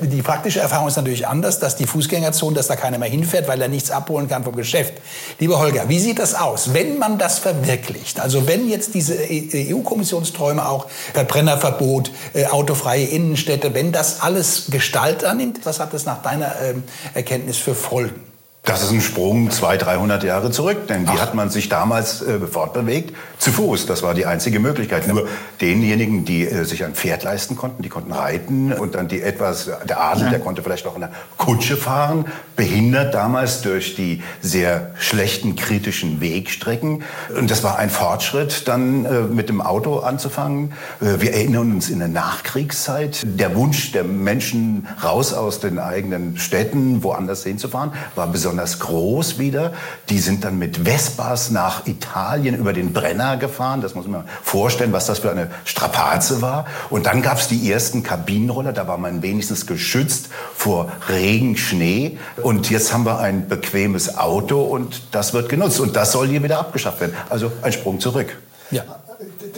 Die 0.00 0.22
praktische 0.22 0.60
Erfahrung 0.60 0.88
ist 0.88 0.96
natürlich 0.96 1.26
anders, 1.26 1.58
dass 1.58 1.76
die 1.76 1.86
Fußgängerzone, 1.86 2.56
dass 2.56 2.68
da 2.68 2.76
keiner 2.76 2.98
mehr 2.98 3.08
hinfährt, 3.08 3.48
weil 3.48 3.60
er 3.60 3.68
nichts 3.68 3.90
abholen 3.90 4.28
kann 4.28 4.44
vom 4.44 4.56
Geschäft. 4.56 4.94
Lieber 5.38 5.58
Holger, 5.58 5.88
wie 5.88 5.98
sieht 5.98 6.18
das 6.18 6.34
aus, 6.34 6.72
wenn 6.74 6.98
man 6.98 7.18
das 7.18 7.38
verwirklicht? 7.38 8.20
Also 8.20 8.46
wenn 8.46 8.68
jetzt 8.68 8.94
diese 8.94 9.16
EU-Kommissionsträume 9.20 10.66
auch 10.66 10.86
Verbrennerverbot, 11.12 12.10
äh, 12.34 12.46
autofreie 12.46 13.04
Innenstädte, 13.04 13.74
wenn 13.74 13.92
das 13.92 14.20
alles 14.20 14.66
Gestalt 14.70 15.24
annimmt, 15.24 15.60
was 15.64 15.80
hat 15.80 15.92
das 15.92 16.06
nach 16.06 16.22
deiner 16.22 16.60
ähm, 16.62 16.84
Erkenntnis 17.14 17.56
für 17.56 17.74
Folgen? 17.74 18.29
Das 18.70 18.84
ist 18.84 18.92
ein 18.92 19.00
Sprung 19.00 19.50
200, 19.50 19.88
300 19.88 20.22
Jahre 20.22 20.52
zurück, 20.52 20.86
denn 20.86 21.02
wie 21.08 21.16
Ach. 21.16 21.22
hat 21.22 21.34
man 21.34 21.50
sich 21.50 21.68
damals 21.68 22.22
äh, 22.22 22.38
fortbewegt? 22.38 23.16
Zu 23.36 23.50
Fuß, 23.50 23.86
das 23.86 24.04
war 24.04 24.14
die 24.14 24.26
einzige 24.26 24.60
Möglichkeit. 24.60 25.08
Nur 25.08 25.26
denjenigen, 25.60 26.24
die 26.24 26.46
äh, 26.46 26.64
sich 26.64 26.84
ein 26.84 26.94
Pferd 26.94 27.24
leisten 27.24 27.56
konnten, 27.56 27.82
die 27.82 27.88
konnten 27.88 28.12
reiten 28.12 28.72
und 28.72 28.94
dann 28.94 29.08
die 29.08 29.22
etwas, 29.22 29.68
der 29.88 30.00
Adel, 30.00 30.24
ja. 30.24 30.30
der 30.30 30.38
konnte 30.38 30.62
vielleicht 30.62 30.86
auch 30.86 30.94
in 30.94 31.02
einer 31.02 31.12
Kutsche 31.36 31.76
fahren, 31.76 32.26
behindert 32.54 33.12
damals 33.12 33.62
durch 33.62 33.96
die 33.96 34.22
sehr 34.40 34.92
schlechten 35.00 35.56
kritischen 35.56 36.20
Wegstrecken. 36.20 37.02
Und 37.36 37.50
das 37.50 37.64
war 37.64 37.76
ein 37.76 37.90
Fortschritt, 37.90 38.68
dann 38.68 39.04
äh, 39.04 39.22
mit 39.22 39.48
dem 39.48 39.62
Auto 39.62 39.98
anzufangen. 39.98 40.74
Äh, 41.00 41.20
wir 41.20 41.32
erinnern 41.32 41.72
uns 41.72 41.88
in 41.90 41.98
der 41.98 42.06
Nachkriegszeit, 42.06 43.22
der 43.24 43.56
Wunsch 43.56 43.90
der 43.90 44.04
Menschen 44.04 44.86
raus 45.02 45.32
aus 45.34 45.58
den 45.58 45.80
eigenen 45.80 46.38
Städten, 46.38 47.02
woanders 47.02 47.42
hinzufahren, 47.42 47.92
war 48.14 48.28
besonders 48.28 48.59
besonders 48.60 48.78
groß 48.78 49.38
wieder. 49.38 49.72
Die 50.08 50.18
sind 50.18 50.44
dann 50.44 50.58
mit 50.58 50.84
Vespas 50.84 51.50
nach 51.50 51.86
Italien 51.86 52.54
über 52.54 52.72
den 52.72 52.92
Brenner 52.92 53.36
gefahren. 53.36 53.80
Das 53.80 53.94
muss 53.94 54.06
man 54.06 54.24
vorstellen, 54.42 54.92
was 54.92 55.06
das 55.06 55.20
für 55.20 55.30
eine 55.30 55.50
Strapaze 55.64 56.42
war. 56.42 56.66
Und 56.90 57.06
dann 57.06 57.22
gab 57.22 57.38
es 57.38 57.48
die 57.48 57.70
ersten 57.70 58.02
Kabinenroller. 58.02 58.72
Da 58.72 58.86
war 58.86 58.98
man 58.98 59.22
wenigstens 59.22 59.66
geschützt 59.66 60.28
vor 60.54 60.90
Regen, 61.08 61.56
Schnee. 61.56 62.18
Und 62.42 62.70
jetzt 62.70 62.92
haben 62.92 63.04
wir 63.04 63.18
ein 63.18 63.48
bequemes 63.48 64.18
Auto 64.18 64.62
und 64.62 65.02
das 65.12 65.32
wird 65.32 65.48
genutzt. 65.48 65.80
Und 65.80 65.96
das 65.96 66.12
soll 66.12 66.28
hier 66.28 66.42
wieder 66.42 66.58
abgeschafft 66.58 67.00
werden. 67.00 67.14
Also 67.28 67.52
ein 67.62 67.72
Sprung 67.72 68.00
zurück. 68.00 68.36
Ja 68.70 68.84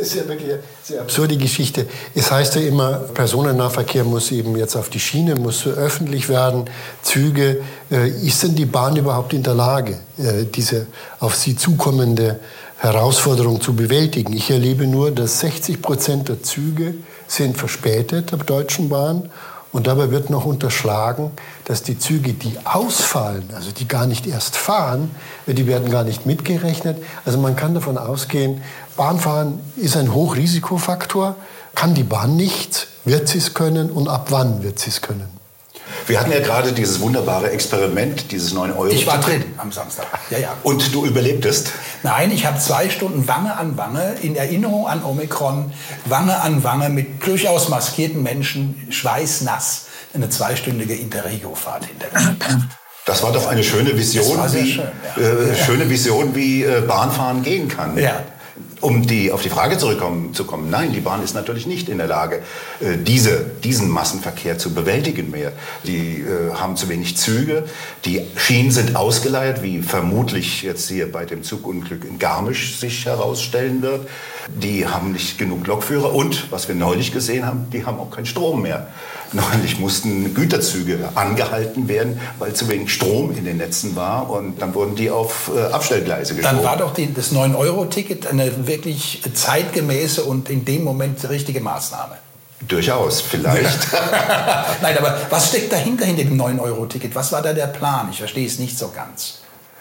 das 0.03 0.09
ist 0.09 0.17
ja 0.17 0.29
wirklich 0.29 0.53
eine 0.53 0.62
sehr 0.83 1.01
absurde 1.01 1.37
Geschichte. 1.37 1.87
Es 2.12 2.33
heißt 2.33 2.57
ja 2.57 2.62
immer, 2.62 2.95
Personennahverkehr 3.15 4.03
muss 4.03 4.33
eben 4.33 4.57
jetzt 4.57 4.75
auf 4.75 4.88
die 4.88 4.99
Schiene, 4.99 5.37
muss 5.37 5.65
öffentlich 5.65 6.29
werden, 6.29 6.65
Züge. 7.03 7.62
Äh, 7.88 8.09
ist 8.09 8.43
denn 8.43 8.57
die 8.57 8.67
Bahn 8.67 8.97
überhaupt 8.97 9.33
in 9.33 9.45
der 9.45 9.55
Lage, 9.55 10.01
äh, 10.19 10.45
diese 10.53 10.88
auf 11.21 11.37
sie 11.37 11.55
zukommende 11.55 12.41
Herausforderung 12.79 13.61
zu 13.61 13.77
bewältigen? 13.77 14.33
Ich 14.33 14.51
erlebe 14.51 14.88
nur, 14.88 15.12
dass 15.12 15.38
60 15.38 15.81
Prozent 15.81 16.29
der 16.29 16.43
Züge 16.43 16.95
sind 17.29 17.57
verspätet 17.57 18.33
der 18.33 18.38
Deutschen 18.38 18.88
Bahn 18.88 19.31
und 19.73 19.87
dabei 19.87 20.11
wird 20.11 20.29
noch 20.29 20.45
unterschlagen, 20.45 21.31
dass 21.65 21.83
die 21.83 21.99
Züge, 21.99 22.35
die 22.35 22.57
ausfallen, 22.65 23.49
also 23.55 23.71
die 23.71 23.88
gar 23.88 24.07
nicht 24.07 24.27
erst 24.27 24.55
fahren, 24.55 25.11
die 25.47 25.67
werden 25.67 25.91
gar 25.91 26.05
nicht 26.05 26.27
mitgerechnet. 26.27 27.03
Also 27.25 27.38
man 27.38 27.57
kann 27.57 27.73
davon 27.73 27.97
ausgehen, 27.97 28.61
Bahnfahren 28.96 29.61
ist 29.76 29.96
ein 29.96 30.12
Hochrisikofaktor. 30.12 31.37
Kann 31.74 31.94
die 31.94 32.02
Bahn 32.02 32.37
nicht, 32.37 32.88
wird 33.05 33.28
sie 33.28 33.38
es 33.38 33.55
können 33.55 33.90
und 33.90 34.09
ab 34.09 34.26
wann 34.31 34.62
wird 34.62 34.78
sie 34.78 34.90
es 34.90 35.00
können? 35.00 35.28
Wir 36.07 36.18
hatten 36.18 36.33
ja 36.33 36.40
gerade 36.40 36.72
dieses 36.72 37.00
wunderbare 37.00 37.50
Experiment, 37.50 38.33
dieses 38.33 38.52
9 38.52 38.72
Euro. 38.72 38.87
Ich 38.88 39.07
war 39.07 39.18
drin 39.18 39.44
am 39.57 39.70
Samstag. 39.72 40.07
Ja, 40.31 40.38
ja. 40.38 40.57
Und 40.62 40.94
du 40.94 41.05
überlebtest? 41.05 41.72
Nein, 42.02 42.31
ich 42.31 42.46
habe 42.46 42.59
zwei 42.59 42.88
Stunden 42.88 43.28
Wange 43.28 43.57
an 43.57 43.76
Wange 43.76 44.14
in 44.22 44.37
Erinnerung 44.37 44.87
an 44.87 45.05
Omikron, 45.05 45.72
Wange 46.07 46.40
an 46.40 46.64
Wange 46.64 46.88
mit 46.88 47.24
durchaus 47.26 47.68
maskierten 47.68 48.22
Menschen, 48.22 48.87
schweißnass, 48.90 49.87
eine 50.14 50.28
zweistündige 50.28 50.94
Interregio-Fahrt 50.94 51.87
hinter 51.87 52.07
mir. 52.18 52.37
Das 53.05 53.22
war 53.22 53.33
doch 53.33 53.48
eine 53.48 53.64
schöne 53.64 53.96
Vision, 53.96 54.38
wie, 54.52 54.72
schön, 54.72 54.85
ja. 55.16 55.22
äh, 55.22 55.57
schöne 55.57 55.90
Vision, 55.90 56.35
wie 56.37 56.62
äh, 56.62 56.83
Bahnfahren 56.83 57.42
gehen 57.42 57.68
kann. 57.68 57.98
Ja. 57.98 58.22
Um 58.83 59.07
die, 59.07 59.31
auf 59.31 59.42
die 59.42 59.49
Frage 59.49 59.79
zurückzukommen, 59.79 60.68
nein, 60.68 60.92
die 60.92 61.01
Bahn 61.01 61.23
ist 61.23 61.35
natürlich 61.35 61.66
nicht 61.68 61.88
in 61.88 61.99
der 61.99 62.09
Lage, 62.09 62.42
äh, 62.81 62.99
diese, 62.99 63.47
diesen 63.62 63.88
Massenverkehr 63.88 64.59
zu 64.59 64.75
bewältigen 64.75 65.31
mehr. 65.31 65.53
Die 65.85 66.21
äh, 66.21 66.53
haben 66.55 66.77
zu 66.77 66.88
wenig 66.88 67.16
Züge, 67.16 67.62
die 68.05 68.23
Schienen 68.37 68.73
sind 68.73 68.97
ausgeleiert, 68.97 69.62
wie 69.62 69.83
vermutlich 69.83 70.62
jetzt 70.62 70.88
hier 70.88 71.11
bei 71.11 71.25
dem 71.25 71.45
Zugunglück 71.45 72.05
in 72.05 72.18
Garmisch 72.18 72.77
sich 72.77 73.07
herausstellen 73.07 73.83
wird. 73.83 74.09
Die 74.48 74.87
haben 74.87 75.12
nicht 75.12 75.38
genug 75.38 75.66
Lokführer 75.66 76.14
und, 76.14 76.50
was 76.50 76.68
wir 76.68 76.74
neulich 76.74 77.12
gesehen 77.12 77.46
haben, 77.46 77.66
die 77.72 77.85
haben 77.87 77.98
auch 77.98 78.11
keinen 78.11 78.26
Strom 78.26 78.62
mehr. 78.62 78.88
Neulich 79.33 79.78
mussten 79.78 80.35
Güterzüge 80.35 81.09
angehalten 81.14 81.88
werden, 81.88 82.20
weil 82.38 82.52
zu 82.52 82.68
wenig 82.68 82.92
Strom 82.92 83.35
in 83.35 83.46
den 83.46 83.57
Netzen 83.57 83.96
war 83.96 84.28
und 84.28 84.61
dann 84.61 84.74
wurden 84.74 84.94
die 84.94 85.11
auf 85.11 85.50
äh, 85.57 85.72
Abstellgleise 85.72 86.35
geschoben. 86.35 86.57
Dann 86.57 86.64
war 86.64 86.76
doch 86.76 86.92
die, 86.92 87.14
das 87.14 87.33
9-Euro-Ticket 87.33 88.26
eine 88.26 88.66
wirklich 88.66 89.22
zeitgemäße 89.33 90.24
und 90.24 90.50
in 90.50 90.66
dem 90.66 90.85
Moment 90.85 91.26
richtige 91.31 91.62
Maßnahme. 91.62 92.16
Durchaus, 92.68 93.20
vielleicht. 93.20 93.88
Nein, 94.83 94.98
aber 94.98 95.18
was 95.31 95.48
steckt 95.48 95.72
dahinter, 95.72 96.05
hinter 96.05 96.24
dem 96.24 96.40
9-Euro-Ticket? 96.40 97.14
Was 97.14 97.33
war 97.33 97.42
da 97.42 97.52
der 97.52 97.66
Plan? 97.66 98.09
Ich 98.11 98.18
verstehe 98.18 98.46
es 98.46 98.59
nicht 98.59 98.78
so 98.78 98.90
ganz. 98.94 99.38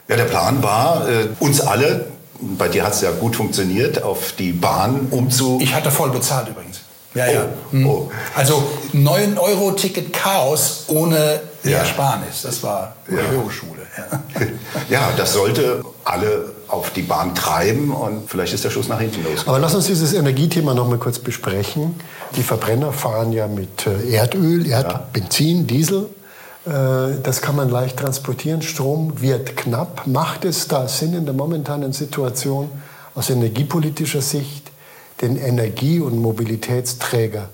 Ja, 0.08 0.15
der 0.15 0.26
Plan 0.26 0.63
war, 0.63 1.08
äh, 1.08 1.28
uns 1.39 1.62
alle, 1.62 2.08
bei 2.42 2.68
dir 2.68 2.84
hat 2.84 2.94
es 2.94 3.02
ja 3.02 3.12
gut 3.12 3.36
funktioniert, 3.36 4.04
auf 4.04 4.34
die 4.34 4.52
Bahn 4.52 5.08
umzu... 5.12 5.60
Ich 5.62 5.74
hatte 5.74 5.92
voll 5.92 6.10
bezahlt 6.10 6.50
übrigens. 6.50 6.82
Ja, 7.14 7.30
ja. 7.30 7.46
Oh, 7.46 7.72
hm. 7.72 7.88
oh. 7.88 8.12
Also 8.36 8.64
9-Euro-Ticket 8.94 10.14
Chaos 10.14 10.86
ohne 10.88 11.42
ja. 11.64 11.80
Ersparnis. 11.80 12.44
Das 12.44 12.64
war 12.64 12.96
ja. 13.10 13.18
die 13.18 13.38
Hochschule. 13.38 13.82
Ja. 13.98 14.46
ja, 14.90 15.10
das 15.18 15.34
sollte 15.34 15.84
alle 16.06 16.52
auf 16.68 16.92
die 16.92 17.02
Bahn 17.02 17.36
treiben 17.36 17.92
und 17.92 18.30
vielleicht 18.30 18.54
ist 18.54 18.64
der 18.64 18.70
Schuss 18.70 18.88
nach 18.88 19.00
hinten 19.00 19.24
los. 19.24 19.46
Aber 19.46 19.60
lass 19.60 19.76
uns 19.76 19.88
dieses 19.88 20.14
Energiethema 20.14 20.74
noch 20.74 20.88
mal 20.88 20.98
kurz 20.98 21.20
besprechen. 21.20 22.00
Die 22.38 22.44
Verbrenner 22.44 22.94
fahren 22.94 23.34
ja 23.34 23.48
mit 23.48 23.86
äh, 23.86 24.16
Erdöl, 24.16 24.66
Erd 24.66 24.92
ja. 24.94 25.08
Benzin, 25.12 25.68
Diesel. 25.68 26.08
Äh, 26.65 27.21
das 27.24 27.41
kann 27.41 27.56
man 27.56 27.69
leicht 27.69 27.97
transportieren. 27.97 28.62
Strom 28.62 29.21
wird 29.21 29.58
knapp. 29.58 30.08
Macht 30.08 30.45
es 30.45 30.67
da 30.67 30.88
Sinn 30.88 31.13
in 31.13 31.26
der 31.26 31.34
momentanen 31.34 31.93
Situation 31.93 32.69
aus 33.15 33.30
energiepolitischer 33.30 34.21
Sicht, 34.21 34.71
den 35.21 35.38
Energie- 35.38 36.00
und 36.00 36.17
Mobilitätsträger 36.19 37.50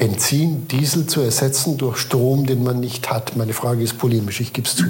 Benzin, 0.00 0.66
Diesel 0.66 1.04
zu 1.04 1.20
ersetzen 1.20 1.76
durch 1.76 1.98
Strom, 1.98 2.46
den 2.46 2.64
man 2.64 2.80
nicht 2.80 3.10
hat? 3.10 3.36
Meine 3.36 3.52
Frage 3.52 3.82
ist 3.82 3.98
polemisch, 3.98 4.40
ich 4.40 4.54
gebe 4.54 4.66
es 4.66 4.74
zu. 4.74 4.84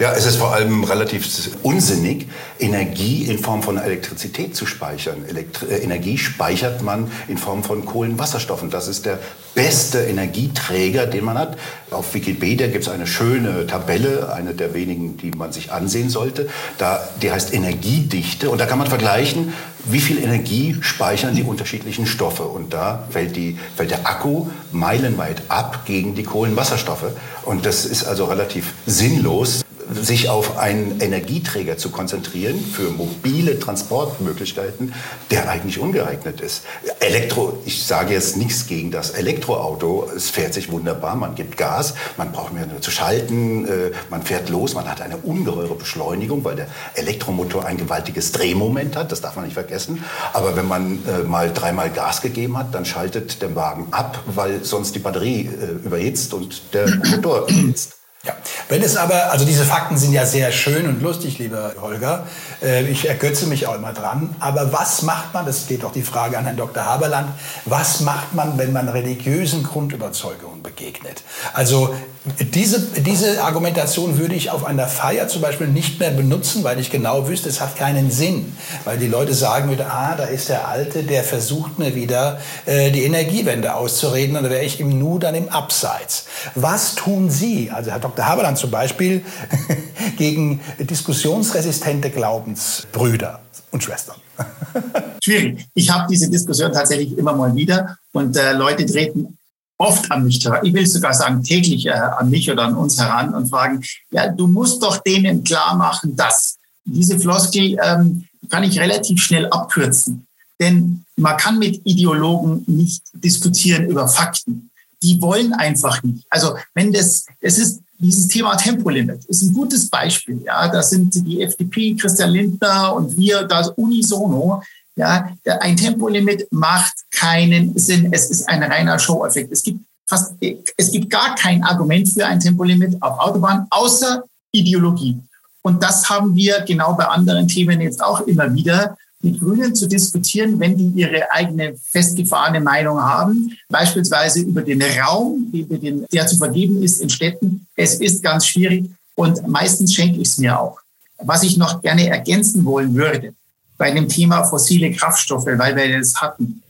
Ja, 0.00 0.12
es 0.12 0.26
ist 0.26 0.38
vor 0.38 0.52
allem 0.52 0.82
relativ 0.82 1.24
unsinnig, 1.62 2.26
Energie 2.58 3.26
in 3.26 3.38
Form 3.38 3.62
von 3.62 3.78
Elektrizität 3.78 4.56
zu 4.56 4.66
speichern. 4.66 5.24
Elektri 5.28 5.66
äh, 5.66 5.84
Energie 5.84 6.18
speichert 6.18 6.82
man 6.82 7.12
in 7.28 7.38
Form 7.38 7.62
von 7.62 7.86
Kohlenwasserstoffen. 7.86 8.70
Das 8.70 8.88
ist 8.88 9.06
der 9.06 9.20
beste 9.54 10.00
Energieträger, 10.00 11.06
den 11.06 11.26
man 11.26 11.38
hat. 11.38 11.56
Auf 11.92 12.12
Wikipedia 12.14 12.66
gibt 12.66 12.82
es 12.82 12.90
eine 12.90 13.06
schöne 13.06 13.68
Tabelle, 13.68 14.32
eine 14.32 14.54
der 14.54 14.74
wenigen, 14.74 15.16
die 15.16 15.30
man 15.30 15.52
sich 15.52 15.70
ansehen 15.70 16.10
sollte. 16.10 16.48
Da, 16.76 17.08
die 17.22 17.30
heißt 17.30 17.54
Energiedichte 17.54 18.50
und 18.50 18.60
da 18.60 18.66
kann 18.66 18.78
man 18.78 18.88
vergleichen, 18.88 19.52
wie 19.84 20.00
viel 20.00 20.22
Energie 20.22 20.76
speichern 20.80 21.34
die 21.34 21.42
unterschiedlichen 21.42 22.06
Stoffe. 22.06 22.44
Und 22.44 22.72
da 22.72 23.06
fällt, 23.10 23.36
die, 23.36 23.58
fällt 23.76 23.90
der 23.90 24.06
Akku 24.06 24.46
meilenweit 24.72 25.42
ab 25.48 25.84
gegen 25.86 26.14
die 26.14 26.22
Kohlenwasserstoffe. 26.22 27.12
Und 27.44 27.66
das 27.66 27.84
ist 27.84 28.04
also 28.04 28.24
relativ 28.24 28.72
sinnlos 28.86 29.64
sich 29.94 30.28
auf 30.28 30.58
einen 30.58 31.00
Energieträger 31.00 31.76
zu 31.76 31.90
konzentrieren 31.90 32.58
für 32.60 32.90
mobile 32.90 33.58
Transportmöglichkeiten, 33.58 34.94
der 35.30 35.48
eigentlich 35.48 35.78
ungeeignet 35.78 36.40
ist. 36.40 36.62
Elektro, 37.00 37.58
ich 37.64 37.84
sage 37.84 38.14
jetzt 38.14 38.36
nichts 38.36 38.66
gegen 38.66 38.90
das 38.90 39.10
Elektroauto, 39.10 40.08
es 40.14 40.30
fährt 40.30 40.54
sich 40.54 40.70
wunderbar, 40.70 41.16
man 41.16 41.34
gibt 41.34 41.56
Gas, 41.56 41.94
man 42.16 42.32
braucht 42.32 42.52
mehr 42.52 42.66
nur 42.66 42.80
zu 42.80 42.90
schalten, 42.90 43.66
äh, 43.66 43.90
man 44.10 44.22
fährt 44.22 44.48
los, 44.48 44.74
man 44.74 44.88
hat 44.88 45.00
eine 45.00 45.16
ungeheure 45.16 45.74
Beschleunigung, 45.74 46.44
weil 46.44 46.56
der 46.56 46.66
Elektromotor 46.94 47.64
ein 47.64 47.76
gewaltiges 47.76 48.32
Drehmoment 48.32 48.96
hat, 48.96 49.12
das 49.12 49.20
darf 49.20 49.36
man 49.36 49.44
nicht 49.44 49.54
vergessen. 49.54 50.04
Aber 50.32 50.56
wenn 50.56 50.68
man 50.68 50.98
äh, 51.06 51.22
mal 51.26 51.52
dreimal 51.52 51.90
Gas 51.90 52.20
gegeben 52.20 52.56
hat, 52.56 52.74
dann 52.74 52.84
schaltet 52.84 53.42
der 53.42 53.54
Wagen 53.54 53.88
ab, 53.90 54.22
weil 54.26 54.64
sonst 54.64 54.94
die 54.94 55.00
Batterie 55.00 55.48
äh, 55.48 55.86
überhitzt 55.86 56.34
und 56.34 56.74
der 56.74 56.88
Motor 57.06 57.48
überhitzt. 57.48 57.96
Ja, 58.22 58.36
wenn 58.70 58.82
es 58.82 58.96
aber, 58.96 59.32
also 59.32 59.44
diese 59.44 59.64
Fakten 59.64 59.96
sind 59.98 60.12
ja 60.12 60.24
sehr 60.24 60.52
schön 60.52 60.86
und 60.86 61.02
lustig, 61.02 61.38
lieber 61.38 61.74
Holger. 61.80 62.26
Äh, 62.62 62.84
ich 62.84 63.08
ergötze 63.08 63.46
mich 63.46 63.66
auch 63.66 63.74
immer 63.74 63.92
dran. 63.92 64.34
Aber 64.38 64.72
was 64.72 65.02
macht 65.02 65.34
man, 65.34 65.44
das 65.44 65.66
geht 65.66 65.82
doch 65.82 65.92
die 65.92 66.02
Frage 66.02 66.38
an 66.38 66.44
Herrn 66.44 66.56
Dr. 66.56 66.84
Haberland, 66.84 67.28
was 67.64 68.00
macht 68.00 68.32
man, 68.32 68.56
wenn 68.58 68.72
man 68.72 68.88
religiösen 68.88 69.64
Grundüberzeugungen 69.64 70.59
begegnet? 70.62 71.22
Also 71.52 71.94
diese, 72.38 72.80
diese 73.00 73.42
Argumentation 73.42 74.18
würde 74.18 74.34
ich 74.34 74.50
auf 74.50 74.64
einer 74.64 74.86
Feier 74.86 75.28
zum 75.28 75.40
Beispiel 75.40 75.68
nicht 75.68 75.98
mehr 76.00 76.10
benutzen, 76.10 76.64
weil 76.64 76.78
ich 76.78 76.90
genau 76.90 77.28
wüsste, 77.28 77.48
es 77.48 77.60
hat 77.60 77.76
keinen 77.76 78.10
Sinn. 78.10 78.52
Weil 78.84 78.98
die 78.98 79.06
Leute 79.06 79.32
sagen 79.32 79.70
würden, 79.70 79.86
ah, 79.88 80.14
da 80.16 80.24
ist 80.24 80.48
der 80.48 80.68
Alte, 80.68 81.02
der 81.02 81.24
versucht 81.24 81.78
mir 81.78 81.94
wieder 81.94 82.38
äh, 82.66 82.90
die 82.90 83.04
Energiewende 83.04 83.74
auszureden 83.74 84.36
und 84.36 84.44
da 84.44 84.50
wäre 84.50 84.64
ich 84.64 84.80
im 84.80 84.98
Nu 84.98 85.18
dann 85.18 85.34
im 85.34 85.48
Abseits. 85.48 86.26
Was 86.54 86.94
tun 86.94 87.30
Sie, 87.30 87.70
also 87.70 87.90
Herr 87.90 88.00
Dr. 88.00 88.26
Haberland 88.26 88.58
zum 88.58 88.70
Beispiel, 88.70 89.22
gegen 90.18 90.60
diskussionsresistente 90.78 92.10
Glaubensbrüder 92.10 93.40
und 93.72 93.82
Schwestern? 93.82 94.16
Schwierig. 95.22 95.66
Ich 95.74 95.90
habe 95.90 96.06
diese 96.10 96.30
Diskussion 96.30 96.72
tatsächlich 96.72 97.16
immer 97.16 97.34
mal 97.34 97.54
wieder 97.54 97.96
und 98.12 98.36
äh, 98.36 98.52
Leute 98.52 98.86
treten 98.86 99.38
oft 99.80 100.10
an 100.12 100.24
mich 100.24 100.46
ich 100.62 100.74
will 100.74 100.86
sogar 100.86 101.14
sagen 101.14 101.42
täglich 101.42 101.86
äh, 101.86 101.92
an 101.92 102.28
mich 102.28 102.50
oder 102.50 102.64
an 102.64 102.76
uns 102.76 103.00
heran 103.00 103.34
und 103.34 103.48
fragen, 103.48 103.82
ja, 104.10 104.28
du 104.28 104.46
musst 104.46 104.82
doch 104.82 104.98
denen 104.98 105.42
klar 105.42 105.74
machen, 105.74 106.14
dass 106.14 106.58
diese 106.84 107.18
Floskel 107.18 107.78
ähm, 107.82 108.26
kann 108.50 108.62
ich 108.62 108.78
relativ 108.78 109.22
schnell 109.22 109.46
abkürzen. 109.46 110.26
Denn 110.60 111.04
man 111.16 111.36
kann 111.38 111.58
mit 111.58 111.80
Ideologen 111.84 112.62
nicht 112.66 113.02
diskutieren 113.14 113.86
über 113.86 114.06
Fakten. 114.06 114.70
Die 115.02 115.20
wollen 115.22 115.54
einfach 115.54 116.02
nicht. 116.02 116.26
Also 116.28 116.56
wenn 116.74 116.92
das, 116.92 117.24
es 117.40 117.58
ist 117.58 117.80
dieses 117.98 118.28
Thema 118.28 118.56
Tempolimit 118.56 119.24
ist 119.26 119.42
ein 119.42 119.54
gutes 119.54 119.88
Beispiel. 119.88 120.42
Ja, 120.44 120.68
da 120.68 120.82
sind 120.82 121.14
die 121.26 121.42
FDP, 121.42 121.94
Christian 121.94 122.30
Lindner 122.30 122.94
und 122.94 123.16
wir 123.16 123.44
da 123.44 123.66
unisono 123.76 124.62
ja, 125.00 125.58
ein 125.60 125.76
Tempolimit 125.76 126.46
macht 126.50 126.94
keinen 127.10 127.76
Sinn. 127.78 128.12
Es 128.12 128.30
ist 128.30 128.48
ein 128.48 128.62
reiner 128.62 128.98
Show-Effekt. 128.98 129.50
Es 129.52 129.62
gibt 129.62 129.80
fast, 130.06 130.34
es 130.76 130.90
gibt 130.92 131.10
gar 131.10 131.34
kein 131.34 131.62
Argument 131.64 132.08
für 132.08 132.26
ein 132.26 132.40
Tempolimit 132.40 133.00
auf 133.02 133.18
Autobahn 133.18 133.66
außer 133.70 134.22
Ideologie. 134.52 135.18
Und 135.62 135.82
das 135.82 136.08
haben 136.08 136.34
wir 136.34 136.60
genau 136.62 136.94
bei 136.94 137.04
anderen 137.04 137.46
Themen 137.46 137.80
jetzt 137.80 138.02
auch 138.02 138.20
immer 138.22 138.52
wieder 138.54 138.96
mit 139.22 139.38
Grünen 139.38 139.74
zu 139.74 139.86
diskutieren, 139.86 140.58
wenn 140.58 140.76
die 140.76 141.00
ihre 141.00 141.30
eigene 141.30 141.76
festgefahrene 141.76 142.60
Meinung 142.60 142.98
haben, 143.00 143.54
beispielsweise 143.68 144.40
über 144.40 144.62
den 144.62 144.82
Raum, 144.82 145.52
der 145.52 146.26
zu 146.26 146.38
vergeben 146.38 146.82
ist 146.82 147.00
in 147.00 147.10
Städten. 147.10 147.66
Es 147.76 147.96
ist 147.96 148.22
ganz 148.22 148.46
schwierig 148.46 148.90
und 149.14 149.46
meistens 149.46 149.94
schenke 149.94 150.20
ich 150.20 150.28
es 150.28 150.38
mir 150.38 150.58
auch. 150.58 150.78
Was 151.22 151.42
ich 151.42 151.58
noch 151.58 151.82
gerne 151.82 152.08
ergänzen 152.08 152.64
wollen 152.64 152.94
würde, 152.94 153.34
bei 153.80 153.90
dem 153.92 154.06
Thema 154.06 154.44
fossile 154.44 154.92
Kraftstoffe, 154.92 155.46
weil 155.46 155.74
wir 155.74 155.98
das 155.98 156.14
hatten. 156.16 156.62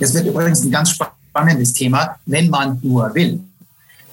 Das 0.00 0.14
wird 0.14 0.26
übrigens 0.26 0.64
ein 0.64 0.70
ganz 0.70 0.88
spannendes 0.88 1.74
Thema, 1.74 2.16
wenn 2.24 2.48
man 2.48 2.78
nur 2.82 3.14
will. 3.14 3.38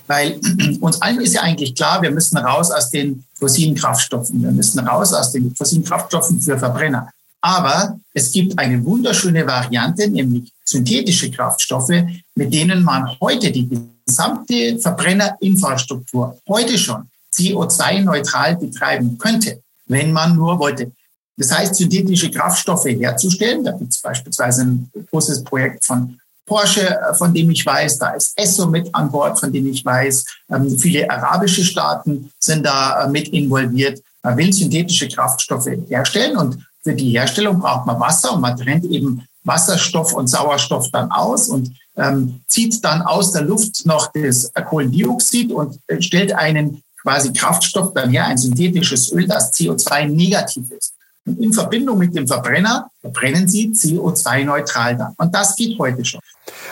Weil 0.06 0.42
uns 0.82 1.02
allen 1.02 1.22
ist 1.22 1.34
ja 1.34 1.44
eigentlich 1.44 1.74
klar, 1.74 2.02
wir 2.02 2.12
müssen 2.12 2.38
raus 2.38 2.72
aus 2.72 2.90
den 2.90 3.24
fossilen 3.36 3.74
Kraftstoffen. 3.74 4.44
Wir 4.44 4.52
müssen 4.52 4.80
raus 4.80 5.14
aus 5.14 5.32
den 5.32 5.56
fossilen 5.56 5.86
Kraftstoffen 5.86 6.42
für 6.42 6.60
Verbrenner. 6.60 7.10
Aber 7.40 7.98
es 8.14 8.34
gibt 8.34 8.60
eine 8.60 8.84
wunderschöne 8.84 9.48
Variante, 9.48 10.10
nämlich 10.10 10.52
synthetische 10.66 11.32
Kraftstoffe, 11.32 12.04
mit 12.36 12.54
denen 12.54 12.84
man 12.84 13.18
heute 13.22 13.50
die 13.50 13.70
gesamte 14.06 14.78
Verbrennerinfrastruktur 14.80 16.38
heute 16.50 16.78
schon 16.78 17.10
CO2-neutral 17.34 18.58
betreiben 18.58 19.18
könnte, 19.18 19.62
wenn 19.86 20.12
man 20.12 20.36
nur 20.36 20.60
wollte. 20.60 20.92
Das 21.38 21.52
heißt, 21.52 21.76
synthetische 21.76 22.32
Kraftstoffe 22.32 22.86
herzustellen. 22.86 23.64
Da 23.64 23.72
gibt 23.72 23.92
es 23.92 24.02
beispielsweise 24.02 24.62
ein 24.64 24.92
großes 25.12 25.44
Projekt 25.44 25.84
von 25.84 26.18
Porsche, 26.46 26.88
äh, 26.88 27.14
von 27.14 27.34
dem 27.34 27.50
ich 27.50 27.66
weiß, 27.66 27.98
da 27.98 28.10
ist 28.10 28.38
Esso 28.38 28.68
mit 28.68 28.94
an 28.94 29.12
Bord, 29.12 29.40
von 29.40 29.52
dem 29.52 29.68
ich 29.68 29.84
weiß. 29.84 30.26
Ähm, 30.52 30.78
viele 30.78 31.10
arabische 31.10 31.64
Staaten 31.64 32.32
sind 32.40 32.66
da 32.66 33.04
äh, 33.04 33.10
mit 33.10 33.30
involviert. 33.30 34.02
Man 34.24 34.38
will 34.38 34.54
synthetische 34.54 35.08
Kraftstoffe 35.08 35.70
herstellen 35.88 36.38
und 36.38 36.66
für 36.84 36.94
die 36.94 37.12
Herstellung 37.12 37.60
braucht 37.60 37.88
man 37.88 38.00
Wasser 38.00 38.34
und 38.34 38.42
man 38.42 38.56
trennt 38.56 38.86
eben 38.86 39.28
Wasserstoff 39.44 40.14
und 40.14 40.28
Sauerstoff 40.28 40.90
dann 40.92 41.12
aus 41.12 41.50
und 41.50 41.72
ähm, 41.98 42.42
zieht 42.48 42.84
dann 42.84 43.02
aus 43.02 43.32
der 43.32 43.44
Luft 43.44 43.86
noch 43.86 44.12
das 44.14 44.52
Kohlendioxid 44.54 45.52
und 45.52 45.80
äh, 45.88 46.02
stellt 46.02 46.34
einen 46.34 46.84
quasi 47.02 47.32
Kraftstoff 47.32 47.94
dann 47.94 48.10
her, 48.10 48.26
ein 48.26 48.38
synthetisches 48.38 49.12
Öl, 49.12 49.28
das 49.28 49.54
CO2 49.54 50.08
negativ 50.08 50.72
ist. 50.72 50.95
In 51.26 51.52
Verbindung 51.52 51.98
mit 51.98 52.16
dem 52.16 52.28
Verbrenner 52.28 52.88
verbrennen 53.02 53.48
sie 53.48 53.72
CO2-neutral 53.72 54.96
dann. 54.96 55.14
Und 55.18 55.34
das 55.34 55.56
geht 55.56 55.78
heute 55.80 56.06
schon. 56.06 56.22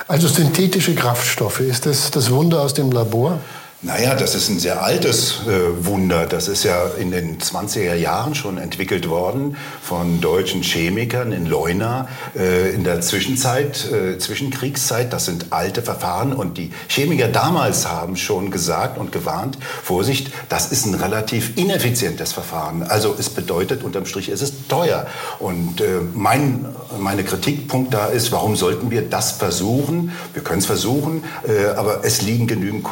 Also 0.07 0.27
synthetische 0.27 0.93
Kraftstoffe, 0.93 1.61
ist 1.61 1.85
das 1.87 2.11
das 2.11 2.29
Wunder 2.29 2.61
aus 2.61 2.73
dem 2.73 2.91
Labor? 2.91 3.39
Naja, 3.85 4.15
das 4.15 4.33
ist 4.33 4.47
ein 4.47 4.59
sehr 4.59 4.81
altes 4.81 5.41
äh, 5.45 5.85
Wunder. 5.85 6.25
Das 6.25 6.47
ist 6.47 6.63
ja 6.63 6.85
in 6.97 7.11
den 7.11 7.39
20er 7.39 7.95
Jahren 7.95 8.33
schon 8.33 8.57
entwickelt 8.57 9.09
worden 9.09 9.57
von 9.81 10.21
deutschen 10.21 10.63
Chemikern 10.63 11.33
in 11.33 11.45
Leuna 11.45 12.07
äh, 12.33 12.73
in 12.73 12.85
der 12.85 13.01
Zwischenzeit, 13.01 13.91
äh, 13.91 14.17
Zwischenkriegszeit. 14.17 15.11
Das 15.11 15.25
sind 15.25 15.47
alte 15.49 15.81
Verfahren 15.81 16.31
und 16.31 16.57
die 16.57 16.71
Chemiker 16.87 17.27
damals 17.27 17.85
haben 17.85 18.15
schon 18.15 18.51
gesagt 18.51 18.97
und 18.97 19.11
gewarnt, 19.11 19.57
Vorsicht, 19.83 20.31
das 20.47 20.71
ist 20.71 20.85
ein 20.85 20.93
relativ 20.93 21.57
ineffizientes 21.57 22.31
Verfahren. 22.31 22.83
Also 22.83 23.13
es 23.19 23.29
bedeutet 23.29 23.83
unterm 23.83 24.05
Strich, 24.05 24.29
es 24.29 24.41
ist 24.41 24.69
teuer. 24.69 25.07
Und 25.39 25.81
äh, 25.81 25.99
mein, 26.13 26.67
meine 26.99 27.25
Kritikpunkt 27.25 27.93
da 27.93 28.05
ist, 28.05 28.31
warum 28.31 28.55
sollten 28.55 28.91
wir 28.91 29.01
das 29.01 29.33
versuchen? 29.33 30.13
Wir 30.33 30.41
können 30.41 30.59
es 30.59 30.67
versuchen, 30.67 31.25
äh, 31.45 31.75
aber 31.75 32.05
es 32.05 32.21
liegen 32.21 32.47
genügend 32.47 32.83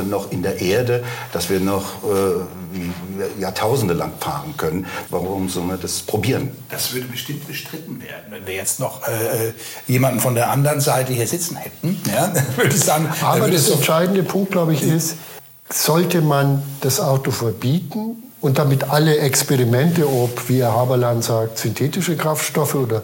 Kohlenwasserstoffe 0.00 0.06
noch 0.08 0.32
in 0.32 0.42
der 0.42 0.60
Erde, 0.60 1.02
dass 1.32 1.50
wir 1.50 1.60
noch 1.60 2.02
äh, 2.04 3.40
Jahrtausende 3.40 3.94
lang 3.94 4.12
fahren 4.18 4.54
können. 4.56 4.86
Warum 5.10 5.48
soll 5.48 5.64
man 5.64 5.80
das 5.80 6.00
probieren? 6.00 6.50
Das 6.70 6.92
würde 6.92 7.06
bestimmt 7.06 7.46
bestritten 7.46 8.00
werden. 8.00 8.24
Wenn 8.30 8.46
wir 8.46 8.54
jetzt 8.54 8.80
noch 8.80 9.06
äh, 9.06 9.52
jemanden 9.86 10.20
von 10.20 10.34
der 10.34 10.50
anderen 10.50 10.80
Seite 10.80 11.12
hier 11.12 11.26
sitzen 11.26 11.56
hätten, 11.56 12.00
ja, 12.06 12.32
würde 12.56 12.74
ich 12.74 12.80
sagen. 12.80 13.08
Aber 13.22 13.50
das 13.50 13.68
entscheidende 13.68 14.22
Punkt, 14.22 14.52
glaube 14.52 14.72
ich, 14.72 14.82
ist, 14.82 15.16
sollte 15.72 16.20
man 16.20 16.62
das 16.80 17.00
Auto 17.00 17.30
verbieten 17.30 18.22
und 18.40 18.58
damit 18.58 18.90
alle 18.90 19.18
Experimente, 19.18 20.08
ob, 20.08 20.48
wie 20.48 20.62
Herr 20.62 20.74
Haberland 20.74 21.22
sagt, 21.22 21.58
synthetische 21.58 22.16
Kraftstoffe 22.16 22.74
oder 22.74 23.02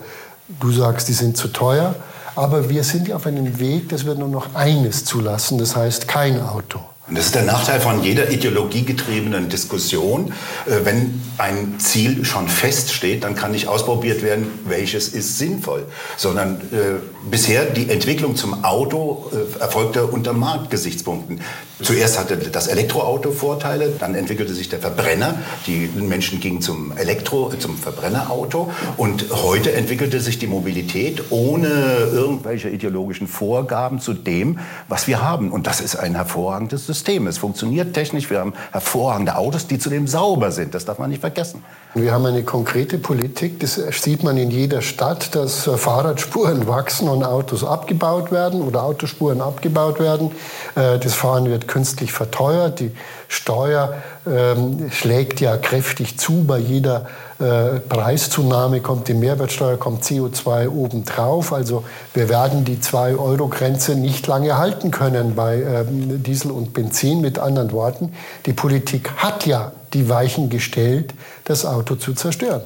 du 0.61 0.73
sagst, 0.73 1.09
die 1.09 1.13
sind 1.13 1.37
zu 1.37 1.49
teuer, 1.49 1.95
aber 2.37 2.69
wir 2.69 2.85
sind 2.85 3.09
ja 3.09 3.17
auf 3.17 3.27
einem 3.27 3.59
Weg, 3.59 3.89
dass 3.89 4.05
wir 4.05 4.15
nur 4.15 4.29
noch 4.29 4.55
eines 4.55 5.05
zulassen, 5.05 5.59
das 5.59 5.75
heißt 5.75 6.07
kein 6.07 6.41
Auto. 6.41 6.81
Und 7.09 7.17
das 7.17 7.27
ist 7.27 7.37
der 7.37 7.45
Nachteil 7.45 7.81
von 7.81 8.03
jeder 8.03 8.31
ideologiegetriebenen 8.31 9.49
Diskussion. 9.49 10.33
Äh, 10.67 10.85
wenn 10.85 11.23
ein 11.39 11.79
Ziel 11.79 12.25
schon 12.25 12.49
feststeht, 12.49 13.23
dann 13.23 13.37
kann 13.37 13.53
nicht 13.53 13.69
ausprobiert 13.69 14.23
werden, 14.23 14.47
welches 14.65 15.09
ist 15.09 15.39
sinnvoll, 15.39 15.87
sondern 16.17 16.57
äh, 16.73 16.99
bisher 17.31 17.67
die 17.67 17.91
Entwicklung 17.91 18.35
zum 18.35 18.65
Auto 18.65 19.31
äh, 19.33 19.61
erfolgte 19.61 20.07
unter 20.07 20.33
Marktgesichtspunkten. 20.33 21.41
Zuerst 21.81 22.19
hatte 22.19 22.39
das 22.39 22.69
Elektroauto 22.69 23.31
Vorteile, 23.33 23.93
dann 24.01 24.15
entwickelte 24.15 24.55
sich 24.55 24.71
der 24.71 24.79
Verbrenner. 24.79 25.39
Die 25.67 25.91
Menschen 25.95 26.41
gingen 26.41 26.63
zum 26.63 26.97
Elektro, 26.97 27.53
zum 27.59 27.77
Verbrennerauto 27.77 28.73
und 28.97 29.27
heute 29.31 29.73
entwickelte 29.73 30.21
sich 30.21 30.39
die 30.39 30.47
Mobilität 30.47 31.25
ohne 31.31 31.69
irgendwelche 32.13 32.71
ideologischen 32.71 33.29
Vorgaben 33.29 34.01
zu 34.01 34.15
dem, 34.15 34.59
was 34.89 35.07
wir 35.07 35.21
haben. 35.21 35.53
Und 35.53 35.67
das 35.67 35.83
ist 35.83 35.97
ein 35.97 36.15
hervorragendes 36.15 36.87
System. 36.87 36.96
Es 37.29 37.39
funktioniert 37.39 37.95
technisch. 37.95 38.31
Wir 38.31 38.41
haben 38.41 38.55
hervorragende 38.73 39.37
Autos, 39.37 39.67
die 39.67 39.79
zudem 39.79 40.07
sauber 40.07 40.53
sind. 40.53 40.75
Das 40.75 40.85
darf 40.85 40.99
man 40.99 41.11
nicht 41.11 41.21
vergessen. 41.21 41.63
Wir 41.95 42.13
haben 42.13 42.27
eine 42.27 42.43
konkrete 42.43 42.99
Politik. 42.99 43.61
Das 43.61 43.75
sieht 43.75 44.23
man 44.23 44.37
in 44.37 44.51
jeder 44.51 44.83
Stadt, 44.83 45.35
dass 45.35 45.65
Fahrradspuren 45.65 46.67
wachsen 46.69 47.09
und 47.09 47.25
Autos 47.25 47.65
abgebaut 47.65 48.33
werden 48.33 48.63
oder 48.63 48.83
Autospuren 48.83 49.41
abgebaut 49.41 50.01
werden. 50.01 50.31
Äh, 50.75 50.99
das 50.99 51.15
Fahren 51.15 51.47
wird 51.47 51.69
künstlich 51.69 52.13
verteuert. 52.13 52.81
Die 52.81 52.93
Steuer 53.29 53.95
ähm, 54.27 54.91
schlägt 54.91 55.41
ja 55.41 55.57
kräftig 55.57 56.19
zu. 56.19 56.45
Bei 56.45 56.59
jeder 56.59 57.07
äh, 57.39 57.81
Preiszunahme 57.81 58.81
kommt 58.81 59.09
die 59.09 59.15
Mehrwertsteuer, 59.15 59.77
kommt 59.77 60.05
CO2 60.05 60.69
obendrauf. 60.69 61.53
Also 61.53 61.85
wir 62.15 62.29
werden 62.29 62.65
die 62.65 62.77
2-Euro-Grenze 62.77 63.95
nicht 63.95 64.27
lange 64.27 64.57
halten 64.57 64.91
können 64.91 65.35
bei 65.35 65.63
ähm, 65.63 66.23
Diesel 66.23 66.51
und 66.51 66.73
Benzin. 66.73 67.21
Mit 67.21 67.39
anderen 67.39 67.73
Worten, 67.73 68.13
die 68.47 68.53
Politik 68.53 69.11
hat 69.17 69.47
ja 69.47 69.73
die 69.93 70.09
Weichen 70.09 70.51
gestellt, 70.51 71.15
das 71.45 71.65
Auto 71.65 71.97
zu 71.97 72.15
zerstören. 72.15 72.63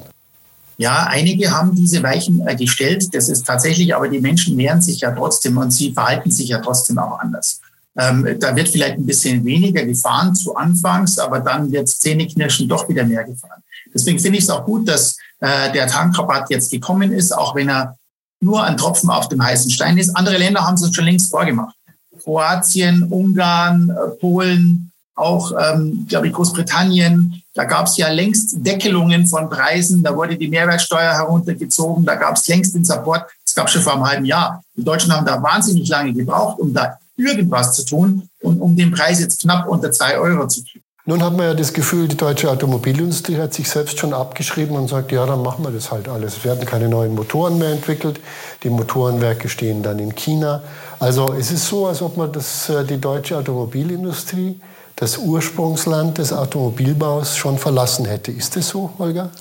Ja, 0.77 1.05
einige 1.07 1.51
haben 1.51 1.75
diese 1.75 2.01
Weichen 2.01 2.47
äh, 2.47 2.55
gestellt. 2.55 3.13
Das 3.13 3.29
ist 3.29 3.45
tatsächlich, 3.45 3.93
aber 3.93 4.07
die 4.07 4.19
Menschen 4.19 4.57
wehren 4.57 4.81
sich 4.81 5.01
ja 5.01 5.11
trotzdem 5.11 5.57
und 5.57 5.71
sie 5.71 5.91
verhalten 5.91 6.31
sich 6.31 6.49
ja 6.49 6.59
trotzdem 6.59 6.97
auch 6.97 7.19
anders. 7.19 7.61
Ähm, 7.97 8.37
da 8.39 8.55
wird 8.55 8.69
vielleicht 8.69 8.97
ein 8.97 9.05
bisschen 9.05 9.43
weniger 9.43 9.83
gefahren 9.83 10.33
zu 10.33 10.55
Anfangs, 10.55 11.19
aber 11.19 11.39
dann 11.39 11.71
wird 11.71 11.89
Zähneknirschen 11.89 12.67
doch 12.67 12.87
wieder 12.87 13.03
mehr 13.03 13.23
gefahren. 13.23 13.61
Deswegen 13.93 14.19
finde 14.19 14.37
ich 14.37 14.45
es 14.45 14.49
auch 14.49 14.65
gut, 14.65 14.87
dass 14.87 15.17
äh, 15.39 15.71
der 15.73 15.87
Tankrabatt 15.87 16.49
jetzt 16.49 16.71
gekommen 16.71 17.11
ist, 17.11 17.31
auch 17.33 17.55
wenn 17.55 17.69
er 17.69 17.97
nur 18.39 18.63
ein 18.63 18.77
Tropfen 18.77 19.09
auf 19.09 19.27
dem 19.27 19.43
heißen 19.43 19.69
Stein 19.69 19.97
ist. 19.97 20.15
Andere 20.15 20.37
Länder 20.37 20.65
haben 20.65 20.75
es 20.75 20.95
schon 20.95 21.05
längst 21.05 21.29
vorgemacht. 21.29 21.75
Kroatien, 22.23 23.03
Ungarn, 23.09 23.89
äh, 23.89 24.09
Polen, 24.19 24.91
auch, 25.15 25.51
ähm, 25.59 26.05
glaube 26.07 26.27
ich, 26.27 26.33
Großbritannien. 26.33 27.43
Da 27.53 27.65
gab 27.65 27.87
es 27.87 27.97
ja 27.97 28.09
längst 28.09 28.55
Deckelungen 28.65 29.27
von 29.27 29.49
Preisen. 29.49 30.01
Da 30.01 30.15
wurde 30.15 30.37
die 30.37 30.47
Mehrwertsteuer 30.47 31.13
heruntergezogen. 31.13 32.05
Da 32.05 32.15
gab 32.15 32.35
es 32.35 32.47
längst 32.47 32.73
den 32.73 32.85
Support. 32.85 33.25
Das 33.45 33.53
gab 33.53 33.67
es 33.67 33.73
schon 33.73 33.81
vor 33.81 33.93
einem 33.93 34.05
halben 34.05 34.25
Jahr. 34.25 34.63
Die 34.75 34.83
Deutschen 34.83 35.11
haben 35.11 35.25
da 35.25 35.41
wahnsinnig 35.41 35.87
lange 35.89 36.13
gebraucht, 36.13 36.59
um 36.59 36.73
da 36.73 36.97
irgendwas 37.21 37.75
zu 37.75 37.85
tun 37.85 38.29
und 38.41 38.59
um 38.59 38.75
den 38.75 38.91
Preis 38.91 39.19
jetzt 39.19 39.41
knapp 39.41 39.67
unter 39.67 39.91
zwei 39.91 40.17
Euro 40.17 40.47
zu 40.47 40.63
kriegen. 40.63 40.83
Nun 41.05 41.23
hat 41.23 41.35
man 41.35 41.47
ja 41.47 41.53
das 41.55 41.73
Gefühl, 41.73 42.07
die 42.07 42.15
deutsche 42.15 42.49
Automobilindustrie 42.51 43.37
hat 43.37 43.55
sich 43.55 43.67
selbst 43.67 43.97
schon 43.97 44.13
abgeschrieben 44.13 44.75
und 44.75 44.87
sagt, 44.87 45.11
ja, 45.11 45.25
dann 45.25 45.41
machen 45.41 45.65
wir 45.65 45.71
das 45.71 45.91
halt 45.91 46.07
alles. 46.07 46.37
Es 46.37 46.43
werden 46.43 46.63
keine 46.65 46.87
neuen 46.87 47.15
Motoren 47.15 47.57
mehr 47.57 47.71
entwickelt. 47.71 48.19
Die 48.61 48.69
Motorenwerke 48.69 49.49
stehen 49.49 49.81
dann 49.81 49.97
in 49.97 50.13
China. 50.13 50.61
Also 50.99 51.33
es 51.33 51.51
ist 51.51 51.67
so, 51.67 51.87
als 51.87 52.03
ob 52.03 52.17
man 52.17 52.31
das, 52.31 52.69
äh, 52.69 52.85
die 52.85 53.01
deutsche 53.01 53.35
Automobilindustrie, 53.35 54.61
das 54.95 55.17
Ursprungsland 55.17 56.19
des 56.19 56.31
Automobilbaus, 56.31 57.35
schon 57.35 57.57
verlassen 57.57 58.05
hätte. 58.05 58.31
Ist 58.31 58.55
das 58.55 58.67
so, 58.69 58.91
Holger? 58.99 59.31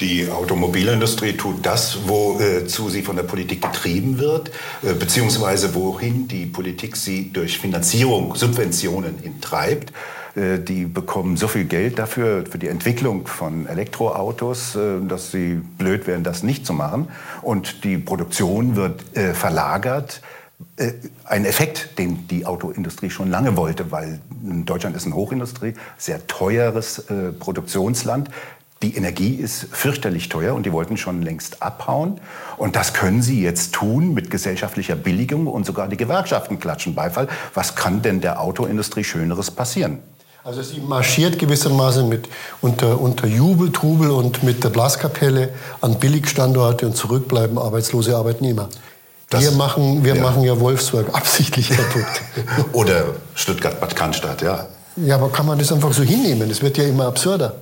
Die 0.00 0.30
Automobilindustrie 0.30 1.32
tut 1.32 1.66
das, 1.66 1.98
wozu 2.06 2.86
äh, 2.86 2.90
sie 2.90 3.02
von 3.02 3.16
der 3.16 3.24
Politik 3.24 3.62
getrieben 3.62 4.18
wird, 4.18 4.50
äh, 4.82 4.94
beziehungsweise 4.94 5.74
wohin 5.74 6.28
die 6.28 6.46
Politik 6.46 6.96
sie 6.96 7.32
durch 7.32 7.58
Finanzierung, 7.58 8.36
Subventionen 8.36 9.18
hintreibt. 9.18 9.92
Äh, 10.36 10.60
die 10.60 10.84
bekommen 10.84 11.36
so 11.36 11.48
viel 11.48 11.64
Geld 11.64 11.98
dafür, 11.98 12.44
für 12.48 12.58
die 12.58 12.68
Entwicklung 12.68 13.26
von 13.26 13.66
Elektroautos, 13.66 14.78
dass 15.08 15.32
sie 15.32 15.60
blöd 15.78 16.06
wären, 16.06 16.22
das 16.22 16.44
nicht 16.44 16.64
zu 16.64 16.74
machen. 16.74 17.08
Und 17.42 17.82
die 17.82 17.98
Produktion 17.98 18.76
wird 18.76 19.02
verlagert 19.34 20.20
ein 21.24 21.44
Effekt, 21.44 21.98
den 22.00 22.26
die 22.26 22.44
Autoindustrie 22.44 23.10
schon 23.10 23.30
lange 23.30 23.56
wollte, 23.56 23.92
weil 23.92 24.20
Deutschland 24.42 24.96
ist 24.96 25.06
eine 25.06 25.14
Hochindustrie, 25.14 25.74
sehr 25.96 26.26
teures 26.26 27.04
Produktionsland. 27.38 28.28
Die 28.82 28.94
Energie 28.94 29.34
ist 29.34 29.66
fürchterlich 29.72 30.28
teuer 30.28 30.54
und 30.54 30.64
die 30.64 30.72
wollten 30.72 30.96
schon 30.96 31.20
längst 31.22 31.62
abhauen. 31.62 32.20
Und 32.56 32.76
das 32.76 32.92
können 32.94 33.22
sie 33.22 33.42
jetzt 33.42 33.74
tun 33.74 34.14
mit 34.14 34.30
gesellschaftlicher 34.30 34.94
Billigung 34.94 35.48
und 35.48 35.66
sogar 35.66 35.88
die 35.88 35.96
Gewerkschaften 35.96 36.60
klatschen 36.60 36.94
Beifall. 36.94 37.26
Was 37.54 37.74
kann 37.74 38.02
denn 38.02 38.20
der 38.20 38.40
Autoindustrie 38.40 39.02
Schöneres 39.02 39.50
passieren? 39.50 39.98
Also 40.44 40.62
sie 40.62 40.80
marschiert 40.80 41.40
gewissermaßen 41.40 42.08
mit 42.08 42.28
unter, 42.60 43.00
unter 43.00 43.26
Jubel, 43.26 43.72
Trubel 43.72 44.12
und 44.12 44.44
mit 44.44 44.62
der 44.62 44.70
Blaskapelle 44.70 45.50
an 45.80 45.98
Billigstandorte 45.98 46.86
und 46.86 46.96
zurückbleiben 46.96 47.58
arbeitslose 47.58 48.16
Arbeitnehmer. 48.16 48.68
Das, 49.28 49.42
wir 49.42 49.50
machen, 49.50 50.04
wir 50.04 50.14
ja. 50.14 50.22
machen 50.22 50.44
ja 50.44 50.58
Wolfsburg 50.58 51.14
absichtlich 51.14 51.68
kaputt. 51.68 52.06
Oder 52.72 53.06
Stuttgart-Bad 53.34 53.94
Cannstatt, 53.96 54.40
ja. 54.40 54.68
Ja, 54.96 55.16
aber 55.16 55.30
kann 55.30 55.46
man 55.46 55.58
das 55.58 55.70
einfach 55.70 55.92
so 55.92 56.02
hinnehmen? 56.02 56.48
Das 56.48 56.62
wird 56.62 56.78
ja 56.78 56.84
immer 56.84 57.06
absurder. 57.06 57.54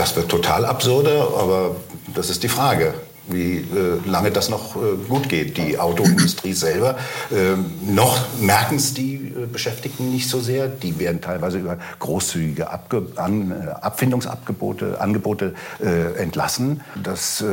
Das 0.00 0.16
wird 0.16 0.30
total 0.30 0.64
absurder, 0.64 1.28
aber 1.38 1.76
das 2.14 2.30
ist 2.30 2.42
die 2.42 2.48
Frage 2.48 2.94
wie 3.28 3.58
äh, 3.58 3.64
lange 4.06 4.30
das 4.32 4.48
noch 4.48 4.74
äh, 4.74 4.96
gut 5.06 5.28
geht. 5.28 5.58
Die 5.58 5.78
Autoindustrie 5.78 6.54
selber, 6.54 6.96
äh, 7.30 7.54
noch 7.86 8.18
merken 8.40 8.76
es 8.76 8.94
die 8.94 9.16
äh, 9.16 9.46
Beschäftigten 9.46 10.10
nicht 10.10 10.28
so 10.28 10.40
sehr. 10.40 10.68
Die 10.68 10.98
werden 10.98 11.20
teilweise 11.20 11.58
über 11.58 11.76
großzügige 12.00 12.70
Abge 12.70 13.06
An 13.16 13.52
äh, 13.52 13.70
Abfindungsangebote 13.82 15.00
Angebote, 15.00 15.54
äh, 15.80 16.14
entlassen. 16.14 16.80
Das 17.00 17.44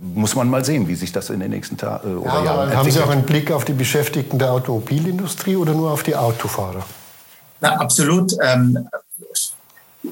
muss 0.00 0.36
man 0.36 0.50
mal 0.50 0.64
sehen, 0.66 0.86
wie 0.86 0.94
sich 0.96 1.12
das 1.12 1.30
in 1.30 1.40
den 1.40 1.50
nächsten 1.50 1.78
Tagen 1.78 2.18
oder 2.18 2.28
ja, 2.28 2.44
Jahren 2.44 2.58
entwickelt. 2.60 2.76
Haben 2.76 2.90
Sie 2.90 3.00
auch 3.00 3.10
einen 3.10 3.24
Blick 3.24 3.50
auf 3.50 3.64
die 3.64 3.72
Beschäftigten 3.72 4.38
der 4.38 4.52
Automobilindustrie 4.52 5.56
oder 5.56 5.72
nur 5.72 5.90
auf 5.90 6.02
die 6.02 6.14
Autofahrer? 6.14 6.84
Na, 7.60 7.76
absolut. 7.76 8.34
Ähm, 8.44 8.86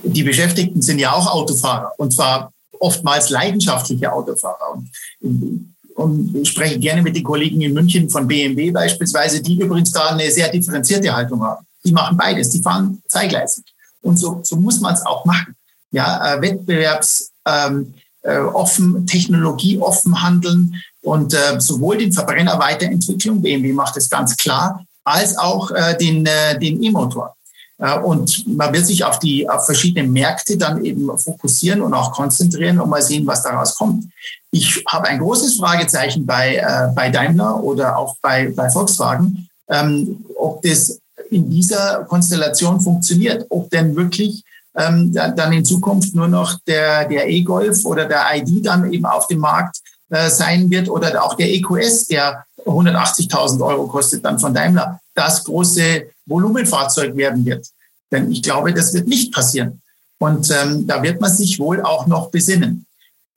die 0.03 0.23
Beschäftigten 0.23 0.83
sind 0.83 0.99
ja 0.99 1.13
auch 1.13 1.27
Autofahrer 1.27 1.93
und 1.99 2.13
zwar 2.13 2.53
oftmals 2.79 3.31
leidenschaftliche 3.31 4.13
Autofahrer. 4.13 4.83
Und, 5.21 5.75
und 5.95 6.37
ich 6.37 6.49
spreche 6.51 6.79
gerne 6.79 7.03
mit 7.03 7.17
den 7.17 7.25
Kollegen 7.25 7.61
in 7.61 7.73
München 7.73 8.09
von 8.11 8.27
BMW 8.27 8.71
beispielsweise, 8.71 9.43
die 9.43 9.59
übrigens 9.59 9.93
da 9.93 10.09
eine 10.09 10.31
sehr 10.31 10.51
differenzierte 10.51 11.15
Haltung 11.15 11.43
haben. 11.43 11.67
Die 11.85 11.93
machen 11.93 12.17
beides, 12.17 12.51
die 12.51 12.63
fahren 12.63 13.03
zweigleisig. 13.09 13.65
Und 14.03 14.19
so, 14.19 14.41
so 14.43 14.57
muss 14.57 14.81
man 14.81 14.95
es 14.95 15.05
auch 15.05 15.25
machen. 15.25 15.55
Ja, 15.91 16.35
äh, 16.35 16.43
Wettbewerbs 16.43 17.31
ähm, 17.47 17.95
äh, 18.23 18.39
offen, 18.39 19.07
Technologie 19.07 19.79
offen 19.79 20.23
handeln 20.23 20.83
und 21.03 21.33
äh, 21.33 21.61
sowohl 21.61 21.99
den 21.99 22.13
Verbrenner 22.13 22.59
Weiterentwicklung, 22.59 23.41
BMW 23.41 23.73
macht 23.73 23.97
es 23.97 24.11
ganz 24.11 24.37
klar, 24.37 24.85
als 25.05 25.39
auch 25.39 25.71
äh, 25.71 25.97
den, 25.97 26.27
äh, 26.27 26.59
den 26.59 26.83
E-Motor. 26.83 27.36
Und 27.79 28.47
man 28.49 28.73
wird 28.73 28.87
sich 28.87 29.05
auf 29.05 29.19
die 29.19 29.49
auf 29.49 29.67
verschiedene 29.67 30.09
Märkte 30.09 30.57
dann 30.57 30.83
eben 30.83 31.07
fokussieren 31.19 31.83
und 31.83 31.93
auch 31.93 32.11
konzentrieren 32.12 32.81
und 32.81 32.89
mal 32.89 33.03
sehen, 33.03 33.27
was 33.27 33.43
daraus 33.43 33.75
kommt. 33.75 34.07
Ich 34.51 34.83
habe 34.89 35.09
ein 35.09 35.19
großes 35.19 35.57
Fragezeichen 35.57 36.25
bei, 36.25 36.57
äh, 36.57 36.89
bei 36.95 37.11
Daimler 37.11 37.62
oder 37.62 37.99
auch 37.99 38.17
bei, 38.23 38.51
bei 38.57 38.71
Volkswagen, 38.71 39.47
ähm, 39.69 40.25
ob 40.39 40.62
das 40.62 40.99
in 41.31 41.51
dieser 41.51 42.05
Konstellation 42.05 42.81
funktioniert, 42.81 43.45
ob 43.51 43.69
denn 43.69 43.95
wirklich 43.95 44.43
ähm, 44.75 45.12
dann 45.12 45.53
in 45.53 45.65
Zukunft 45.65 46.15
nur 46.15 46.29
noch 46.29 46.59
der, 46.67 47.07
der 47.07 47.29
E-Golf 47.29 47.85
oder 47.85 48.07
der 48.07 48.25
ID 48.35 48.65
dann 48.65 48.91
eben 48.93 49.05
auf 49.05 49.27
dem 49.27 49.41
Markt 49.41 49.79
äh, 50.11 50.31
sein 50.31 50.71
wird 50.71 50.89
oder 50.89 51.23
auch 51.23 51.35
der 51.35 51.53
EQS, 51.53 52.07
der 52.07 52.45
180.000 52.65 53.65
Euro 53.65 53.87
kostet 53.87 54.25
dann 54.25 54.39
von 54.39 54.55
Daimler, 54.55 55.01
das 55.16 55.42
große 55.42 56.07
Volumenfahrzeug 56.26 57.16
werden 57.16 57.44
wird. 57.44 57.66
Denn 58.12 58.31
ich 58.31 58.42
glaube, 58.42 58.72
das 58.72 58.94
wird 58.94 59.09
nicht 59.09 59.33
passieren. 59.33 59.81
Und 60.18 60.50
ähm, 60.50 60.87
da 60.87 61.02
wird 61.02 61.20
man 61.20 61.33
sich 61.33 61.59
wohl 61.59 61.83
auch 61.83 62.07
noch 62.07 62.31
besinnen. 62.31 62.87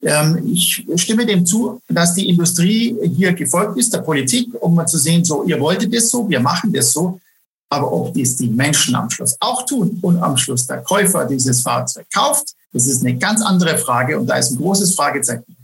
Ähm, 0.02 0.50
ich 0.52 0.86
stimme 0.96 1.26
dem 1.26 1.44
zu, 1.44 1.80
dass 1.88 2.14
die 2.14 2.28
Industrie 2.28 2.96
hier 3.16 3.32
gefolgt 3.32 3.78
ist, 3.78 3.92
der 3.92 3.98
Politik, 3.98 4.48
um 4.60 4.74
mal 4.74 4.86
zu 4.86 4.98
sehen, 4.98 5.24
so, 5.24 5.44
ihr 5.44 5.60
wolltet 5.60 5.92
es 5.94 6.10
so, 6.10 6.28
wir 6.28 6.40
machen 6.40 6.72
das 6.72 6.92
so. 6.92 7.20
Aber 7.68 7.92
ob 7.92 8.14
dies 8.14 8.36
die 8.36 8.48
Menschen 8.48 8.94
am 8.94 9.10
Schluss 9.10 9.36
auch 9.40 9.64
tun 9.64 9.98
und 10.02 10.20
am 10.22 10.36
Schluss 10.36 10.66
der 10.66 10.78
Käufer 10.78 11.24
dieses 11.26 11.60
Fahrzeug 11.60 12.06
kauft, 12.12 12.54
das 12.72 12.86
ist 12.86 13.02
eine 13.02 13.16
ganz 13.16 13.42
andere 13.42 13.76
Frage 13.78 14.18
und 14.18 14.26
da 14.26 14.36
ist 14.36 14.50
ein 14.50 14.58
großes 14.58 14.94
Fragezeichen. 14.94 15.56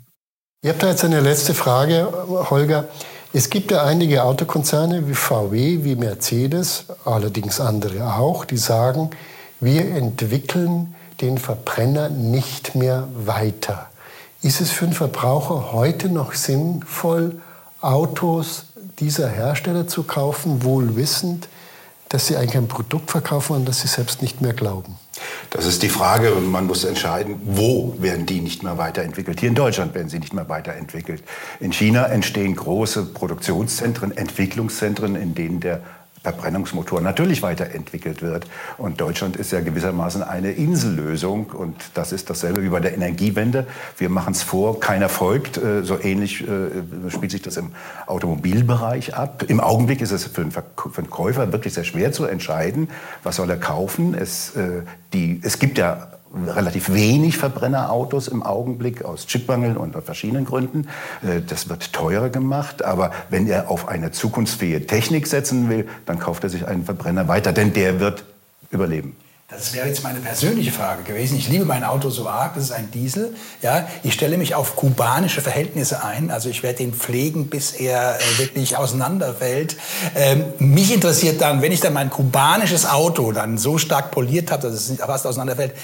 Ihr 0.62 0.70
habt 0.70 0.82
da 0.82 0.90
jetzt 0.90 1.04
eine 1.04 1.20
letzte 1.20 1.54
Frage, 1.54 2.12
Holger. 2.50 2.88
Es 3.38 3.50
gibt 3.50 3.70
ja 3.70 3.84
einige 3.84 4.24
Autokonzerne 4.24 5.06
wie 5.08 5.14
VW, 5.14 5.84
wie 5.84 5.94
Mercedes, 5.94 6.86
allerdings 7.04 7.60
andere 7.60 8.14
auch, 8.14 8.46
die 8.46 8.56
sagen, 8.56 9.10
wir 9.60 9.94
entwickeln 9.94 10.94
den 11.20 11.36
Verbrenner 11.36 12.08
nicht 12.08 12.74
mehr 12.76 13.08
weiter. 13.14 13.90
Ist 14.40 14.62
es 14.62 14.70
für 14.70 14.86
einen 14.86 14.94
Verbraucher 14.94 15.74
heute 15.74 16.08
noch 16.08 16.32
sinnvoll, 16.32 17.42
Autos 17.82 18.68
dieser 19.00 19.28
Hersteller 19.28 19.86
zu 19.86 20.04
kaufen, 20.04 20.64
wohl 20.64 20.96
wissend, 20.96 21.48
dass 22.08 22.28
sie 22.28 22.38
eigentlich 22.38 22.56
ein 22.56 22.68
Produkt 22.68 23.10
verkaufen, 23.10 23.54
an 23.54 23.64
das 23.66 23.82
sie 23.82 23.88
selbst 23.88 24.22
nicht 24.22 24.40
mehr 24.40 24.54
glauben? 24.54 24.96
Das 25.50 25.66
ist 25.66 25.82
die 25.82 25.88
Frage 25.88 26.30
man 26.30 26.66
muss 26.66 26.84
entscheiden, 26.84 27.40
wo 27.44 27.94
werden 27.98 28.26
die 28.26 28.40
nicht 28.40 28.62
mehr 28.62 28.78
weiterentwickelt. 28.78 29.40
Hier 29.40 29.48
in 29.48 29.54
Deutschland 29.54 29.94
werden 29.94 30.08
sie 30.08 30.18
nicht 30.18 30.34
mehr 30.34 30.48
weiterentwickelt. 30.48 31.22
In 31.60 31.72
China 31.72 32.06
entstehen 32.06 32.54
große 32.54 33.06
Produktionszentren, 33.06 34.16
Entwicklungszentren, 34.16 35.16
in 35.16 35.34
denen 35.34 35.60
der 35.60 35.82
Verbrennungsmotor 36.26 37.00
natürlich 37.00 37.42
weiterentwickelt 37.42 38.20
wird. 38.20 38.48
Und 38.78 39.00
Deutschland 39.00 39.36
ist 39.36 39.52
ja 39.52 39.60
gewissermaßen 39.60 40.24
eine 40.24 40.50
Insellösung. 40.50 41.50
Und 41.50 41.76
das 41.94 42.10
ist 42.10 42.28
dasselbe 42.30 42.64
wie 42.64 42.68
bei 42.68 42.80
der 42.80 42.94
Energiewende. 42.94 43.64
Wir 43.96 44.08
machen 44.08 44.32
es 44.32 44.42
vor, 44.42 44.80
keiner 44.80 45.08
folgt. 45.08 45.56
Äh, 45.56 45.84
so 45.84 46.00
ähnlich 46.00 46.42
äh, 46.42 47.10
spielt 47.10 47.30
sich 47.30 47.42
das 47.42 47.56
im 47.56 47.70
Automobilbereich 48.08 49.14
ab. 49.14 49.44
Im 49.46 49.60
Augenblick 49.60 50.00
ist 50.00 50.10
es 50.10 50.24
für 50.24 50.40
einen, 50.40 51.10
Käufer 51.10 51.52
wirklich 51.52 51.74
sehr 51.74 51.84
schwer 51.84 52.10
zu 52.10 52.24
entscheiden, 52.24 52.88
was 53.22 53.36
soll 53.36 53.48
er 53.48 53.58
kaufen. 53.58 54.14
Es, 54.14 54.56
äh, 54.56 54.82
die, 55.12 55.40
es 55.44 55.60
gibt 55.60 55.78
ja 55.78 56.08
relativ 56.44 56.92
wenig 56.92 57.38
Verbrennerautos 57.38 58.28
im 58.28 58.42
Augenblick 58.42 59.04
aus 59.04 59.26
Chipmangel 59.26 59.76
und 59.76 59.96
aus 59.96 60.04
verschiedenen 60.04 60.44
Gründen. 60.44 60.88
Äh, 61.22 61.40
das 61.46 61.68
wird 61.68 61.92
teurer 61.92 62.28
gemacht, 62.28 62.84
aber 62.84 63.10
wenn 63.30 63.46
er 63.46 63.70
auf 63.70 63.88
eine 63.88 64.10
zukunftsfähige 64.10 64.86
Technik 64.86 65.26
setzen 65.26 65.68
will, 65.68 65.86
dann 66.04 66.18
kauft 66.18 66.44
er 66.44 66.50
sich 66.50 66.66
einen 66.66 66.84
Verbrenner 66.84 67.28
weiter, 67.28 67.52
denn 67.52 67.72
der 67.72 68.00
wird 68.00 68.24
überleben. 68.70 69.16
Das 69.48 69.72
wäre 69.74 69.86
jetzt 69.86 70.02
meine 70.02 70.18
persönliche 70.18 70.72
Frage 70.72 71.04
gewesen. 71.04 71.38
Ich 71.38 71.48
liebe 71.48 71.64
mein 71.64 71.84
Auto 71.84 72.10
so 72.10 72.28
arg, 72.28 72.54
das 72.56 72.64
ist 72.64 72.72
ein 72.72 72.90
Diesel. 72.90 73.36
Ja, 73.62 73.86
ich 74.02 74.12
stelle 74.12 74.38
mich 74.38 74.56
auf 74.56 74.74
kubanische 74.74 75.40
Verhältnisse 75.40 76.02
ein. 76.02 76.32
Also 76.32 76.48
ich 76.48 76.64
werde 76.64 76.82
ihn 76.82 76.92
pflegen, 76.92 77.46
bis 77.46 77.70
er 77.70 78.16
äh, 78.16 78.38
wirklich 78.38 78.76
auseinanderfällt. 78.76 79.76
Ähm, 80.16 80.46
mich 80.58 80.92
interessiert 80.92 81.40
dann, 81.40 81.62
wenn 81.62 81.70
ich 81.70 81.78
dann 81.78 81.92
mein 81.92 82.10
kubanisches 82.10 82.86
Auto 82.86 83.30
dann 83.30 83.56
so 83.56 83.78
stark 83.78 84.10
poliert 84.10 84.50
habe, 84.50 84.62
dass 84.62 84.90
es 84.90 84.98
fast 84.98 85.28
auseinanderfällt, 85.28 85.74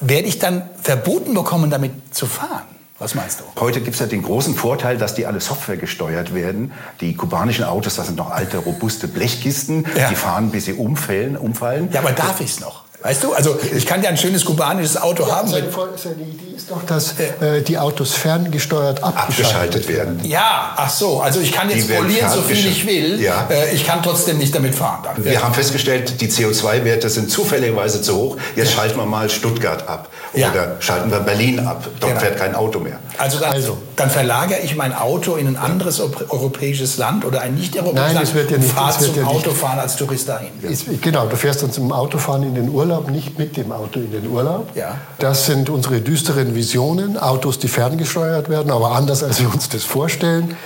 werde 0.00 0.28
ich 0.28 0.38
dann 0.38 0.68
verboten 0.82 1.32
bekommen, 1.32 1.70
damit 1.70 2.14
zu 2.14 2.26
fahren? 2.26 2.66
Was 2.98 3.14
meinst 3.14 3.40
du? 3.40 3.44
Heute 3.58 3.80
gibt 3.80 3.94
es 3.94 4.00
ja 4.00 4.06
den 4.06 4.22
großen 4.22 4.54
Vorteil, 4.54 4.98
dass 4.98 5.14
die 5.14 5.24
alle 5.24 5.40
Software 5.40 5.78
gesteuert 5.78 6.34
werden. 6.34 6.72
Die 7.00 7.14
kubanischen 7.14 7.64
Autos, 7.64 7.96
das 7.96 8.06
sind 8.08 8.16
noch 8.16 8.30
alte, 8.30 8.58
robuste 8.58 9.08
Blechkisten. 9.08 9.86
Ja. 9.96 10.10
Die 10.10 10.14
fahren, 10.14 10.50
bis 10.50 10.66
sie 10.66 10.74
umfallen. 10.74 11.38
umfallen. 11.38 11.88
Ja, 11.90 12.00
aber 12.00 12.12
darf 12.12 12.40
ich 12.40 12.50
es 12.50 12.60
noch? 12.60 12.87
Weißt 13.00 13.22
du, 13.22 13.32
also 13.32 13.56
ich 13.76 13.86
kann 13.86 14.02
ja 14.02 14.08
ein 14.08 14.16
schönes 14.16 14.44
kubanisches 14.44 14.96
Auto 14.96 15.22
ja, 15.22 15.36
haben. 15.36 15.48
Seine, 15.48 15.68
seine 15.70 16.14
Idee 16.14 16.56
ist 16.56 16.68
doch, 16.68 16.82
dass 16.84 17.14
äh, 17.40 17.62
die 17.62 17.78
Autos 17.78 18.14
ferngesteuert 18.14 19.04
abgeschaltet, 19.04 19.46
abgeschaltet 19.46 19.88
werden. 19.88 20.20
Ja, 20.24 20.72
ach 20.76 20.90
so, 20.90 21.20
also 21.20 21.38
ich 21.38 21.52
kann 21.52 21.70
jetzt 21.70 21.88
polieren, 21.88 22.28
so 22.28 22.42
viel 22.42 22.66
ich 22.66 22.84
will. 22.88 23.20
Ja. 23.20 23.46
Äh, 23.50 23.72
ich 23.72 23.86
kann 23.86 24.02
trotzdem 24.02 24.38
nicht 24.38 24.52
damit 24.52 24.74
fahren. 24.74 25.04
Dann. 25.04 25.24
Wir 25.24 25.34
ja. 25.34 25.42
haben 25.42 25.54
festgestellt, 25.54 26.20
die 26.20 26.28
CO2-Werte 26.28 27.08
sind 27.08 27.30
zufälligerweise 27.30 28.02
zu 28.02 28.16
hoch. 28.16 28.36
Jetzt 28.56 28.72
schalten 28.72 28.98
wir 28.98 29.06
mal 29.06 29.30
Stuttgart 29.30 29.88
ab. 29.88 30.08
Oder 30.32 30.76
schalten 30.80 31.10
wir 31.12 31.20
Berlin 31.20 31.60
ab. 31.60 31.86
Dort 32.00 32.12
genau. 32.12 32.20
fährt 32.20 32.38
kein 32.38 32.54
Auto 32.56 32.80
mehr. 32.80 32.98
Also 33.16 33.38
dann, 33.38 33.52
also 33.52 33.78
dann, 33.96 34.10
verlagere 34.10 34.58
ich 34.60 34.76
mein 34.76 34.92
Auto 34.92 35.36
in 35.36 35.46
ein 35.46 35.56
anderes 35.56 36.00
europäisches 36.00 36.98
Land 36.98 37.24
oder 37.24 37.40
ein 37.40 37.54
nicht-europäisches 37.54 38.14
Land 38.14 38.34
wird 38.34 38.50
ja 38.50 38.58
nicht, 38.58 38.68
und 38.68 38.74
fahre 38.74 38.98
zum 38.98 39.24
Autofahren 39.26 39.78
als 39.78 39.96
Tourist 39.96 40.28
dahin. 40.28 40.50
Ist, 40.62 40.86
genau, 41.00 41.26
du 41.26 41.36
fährst 41.36 41.62
dann 41.62 41.72
zum 41.72 41.92
Autofahren 41.92 42.42
in 42.42 42.54
den 42.54 42.68
Urlaub 42.68 42.87
Urlaub, 42.88 43.10
nicht 43.10 43.38
mit 43.38 43.58
dem 43.58 43.70
Auto 43.70 44.00
in 44.00 44.10
den 44.10 44.30
Urlaub. 44.30 44.74
Ja. 44.74 44.96
Das 45.18 45.44
sind 45.44 45.68
unsere 45.68 46.00
düsteren 46.00 46.54
Visionen. 46.54 47.18
Autos, 47.18 47.58
die 47.58 47.68
ferngesteuert 47.68 48.48
werden, 48.48 48.72
aber 48.72 48.92
anders, 48.92 49.22
als 49.22 49.40
wir 49.40 49.52
uns 49.52 49.68
das 49.68 49.84
vorstellen. 49.84 50.56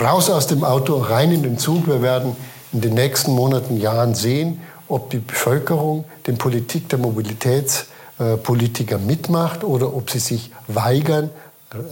Raus 0.00 0.30
aus 0.30 0.48
dem 0.48 0.64
Auto, 0.64 0.98
rein 0.98 1.30
in 1.30 1.44
den 1.44 1.58
Zug. 1.58 1.86
Wir 1.86 2.02
werden 2.02 2.34
in 2.72 2.80
den 2.80 2.94
nächsten 2.94 3.30
Monaten, 3.30 3.76
Jahren 3.76 4.16
sehen, 4.16 4.60
ob 4.88 5.10
die 5.10 5.18
Bevölkerung 5.18 6.06
den 6.26 6.38
Politik 6.38 6.88
der 6.88 6.98
Mobilitätspolitiker 6.98 8.98
mitmacht 8.98 9.62
oder 9.62 9.94
ob 9.94 10.10
sie 10.10 10.18
sich 10.18 10.50
weigern, 10.66 11.30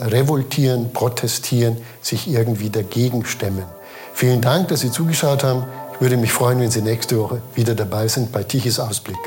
revoltieren, 0.01 0.93
protestieren, 0.93 1.77
sich 2.03 2.29
irgendwie 2.29 2.71
dagegen 2.71 3.25
stemmen. 3.25 3.63
Vielen 4.13 4.41
Dank, 4.41 4.67
dass 4.69 4.81
Sie 4.81 4.91
zugeschaut 4.91 5.45
haben. 5.45 5.67
Ich 5.95 6.01
würde 6.01 6.17
mich 6.17 6.33
freuen, 6.33 6.59
wenn 6.59 6.73
Sie 6.73 6.83
nächste 6.83 7.17
Woche 7.21 7.43
wieder 7.55 7.77
dabei 7.77 8.09
sind 8.09 8.33
bei 8.33 8.43
Tichys 8.43 8.81
Ausblick. 8.81 9.19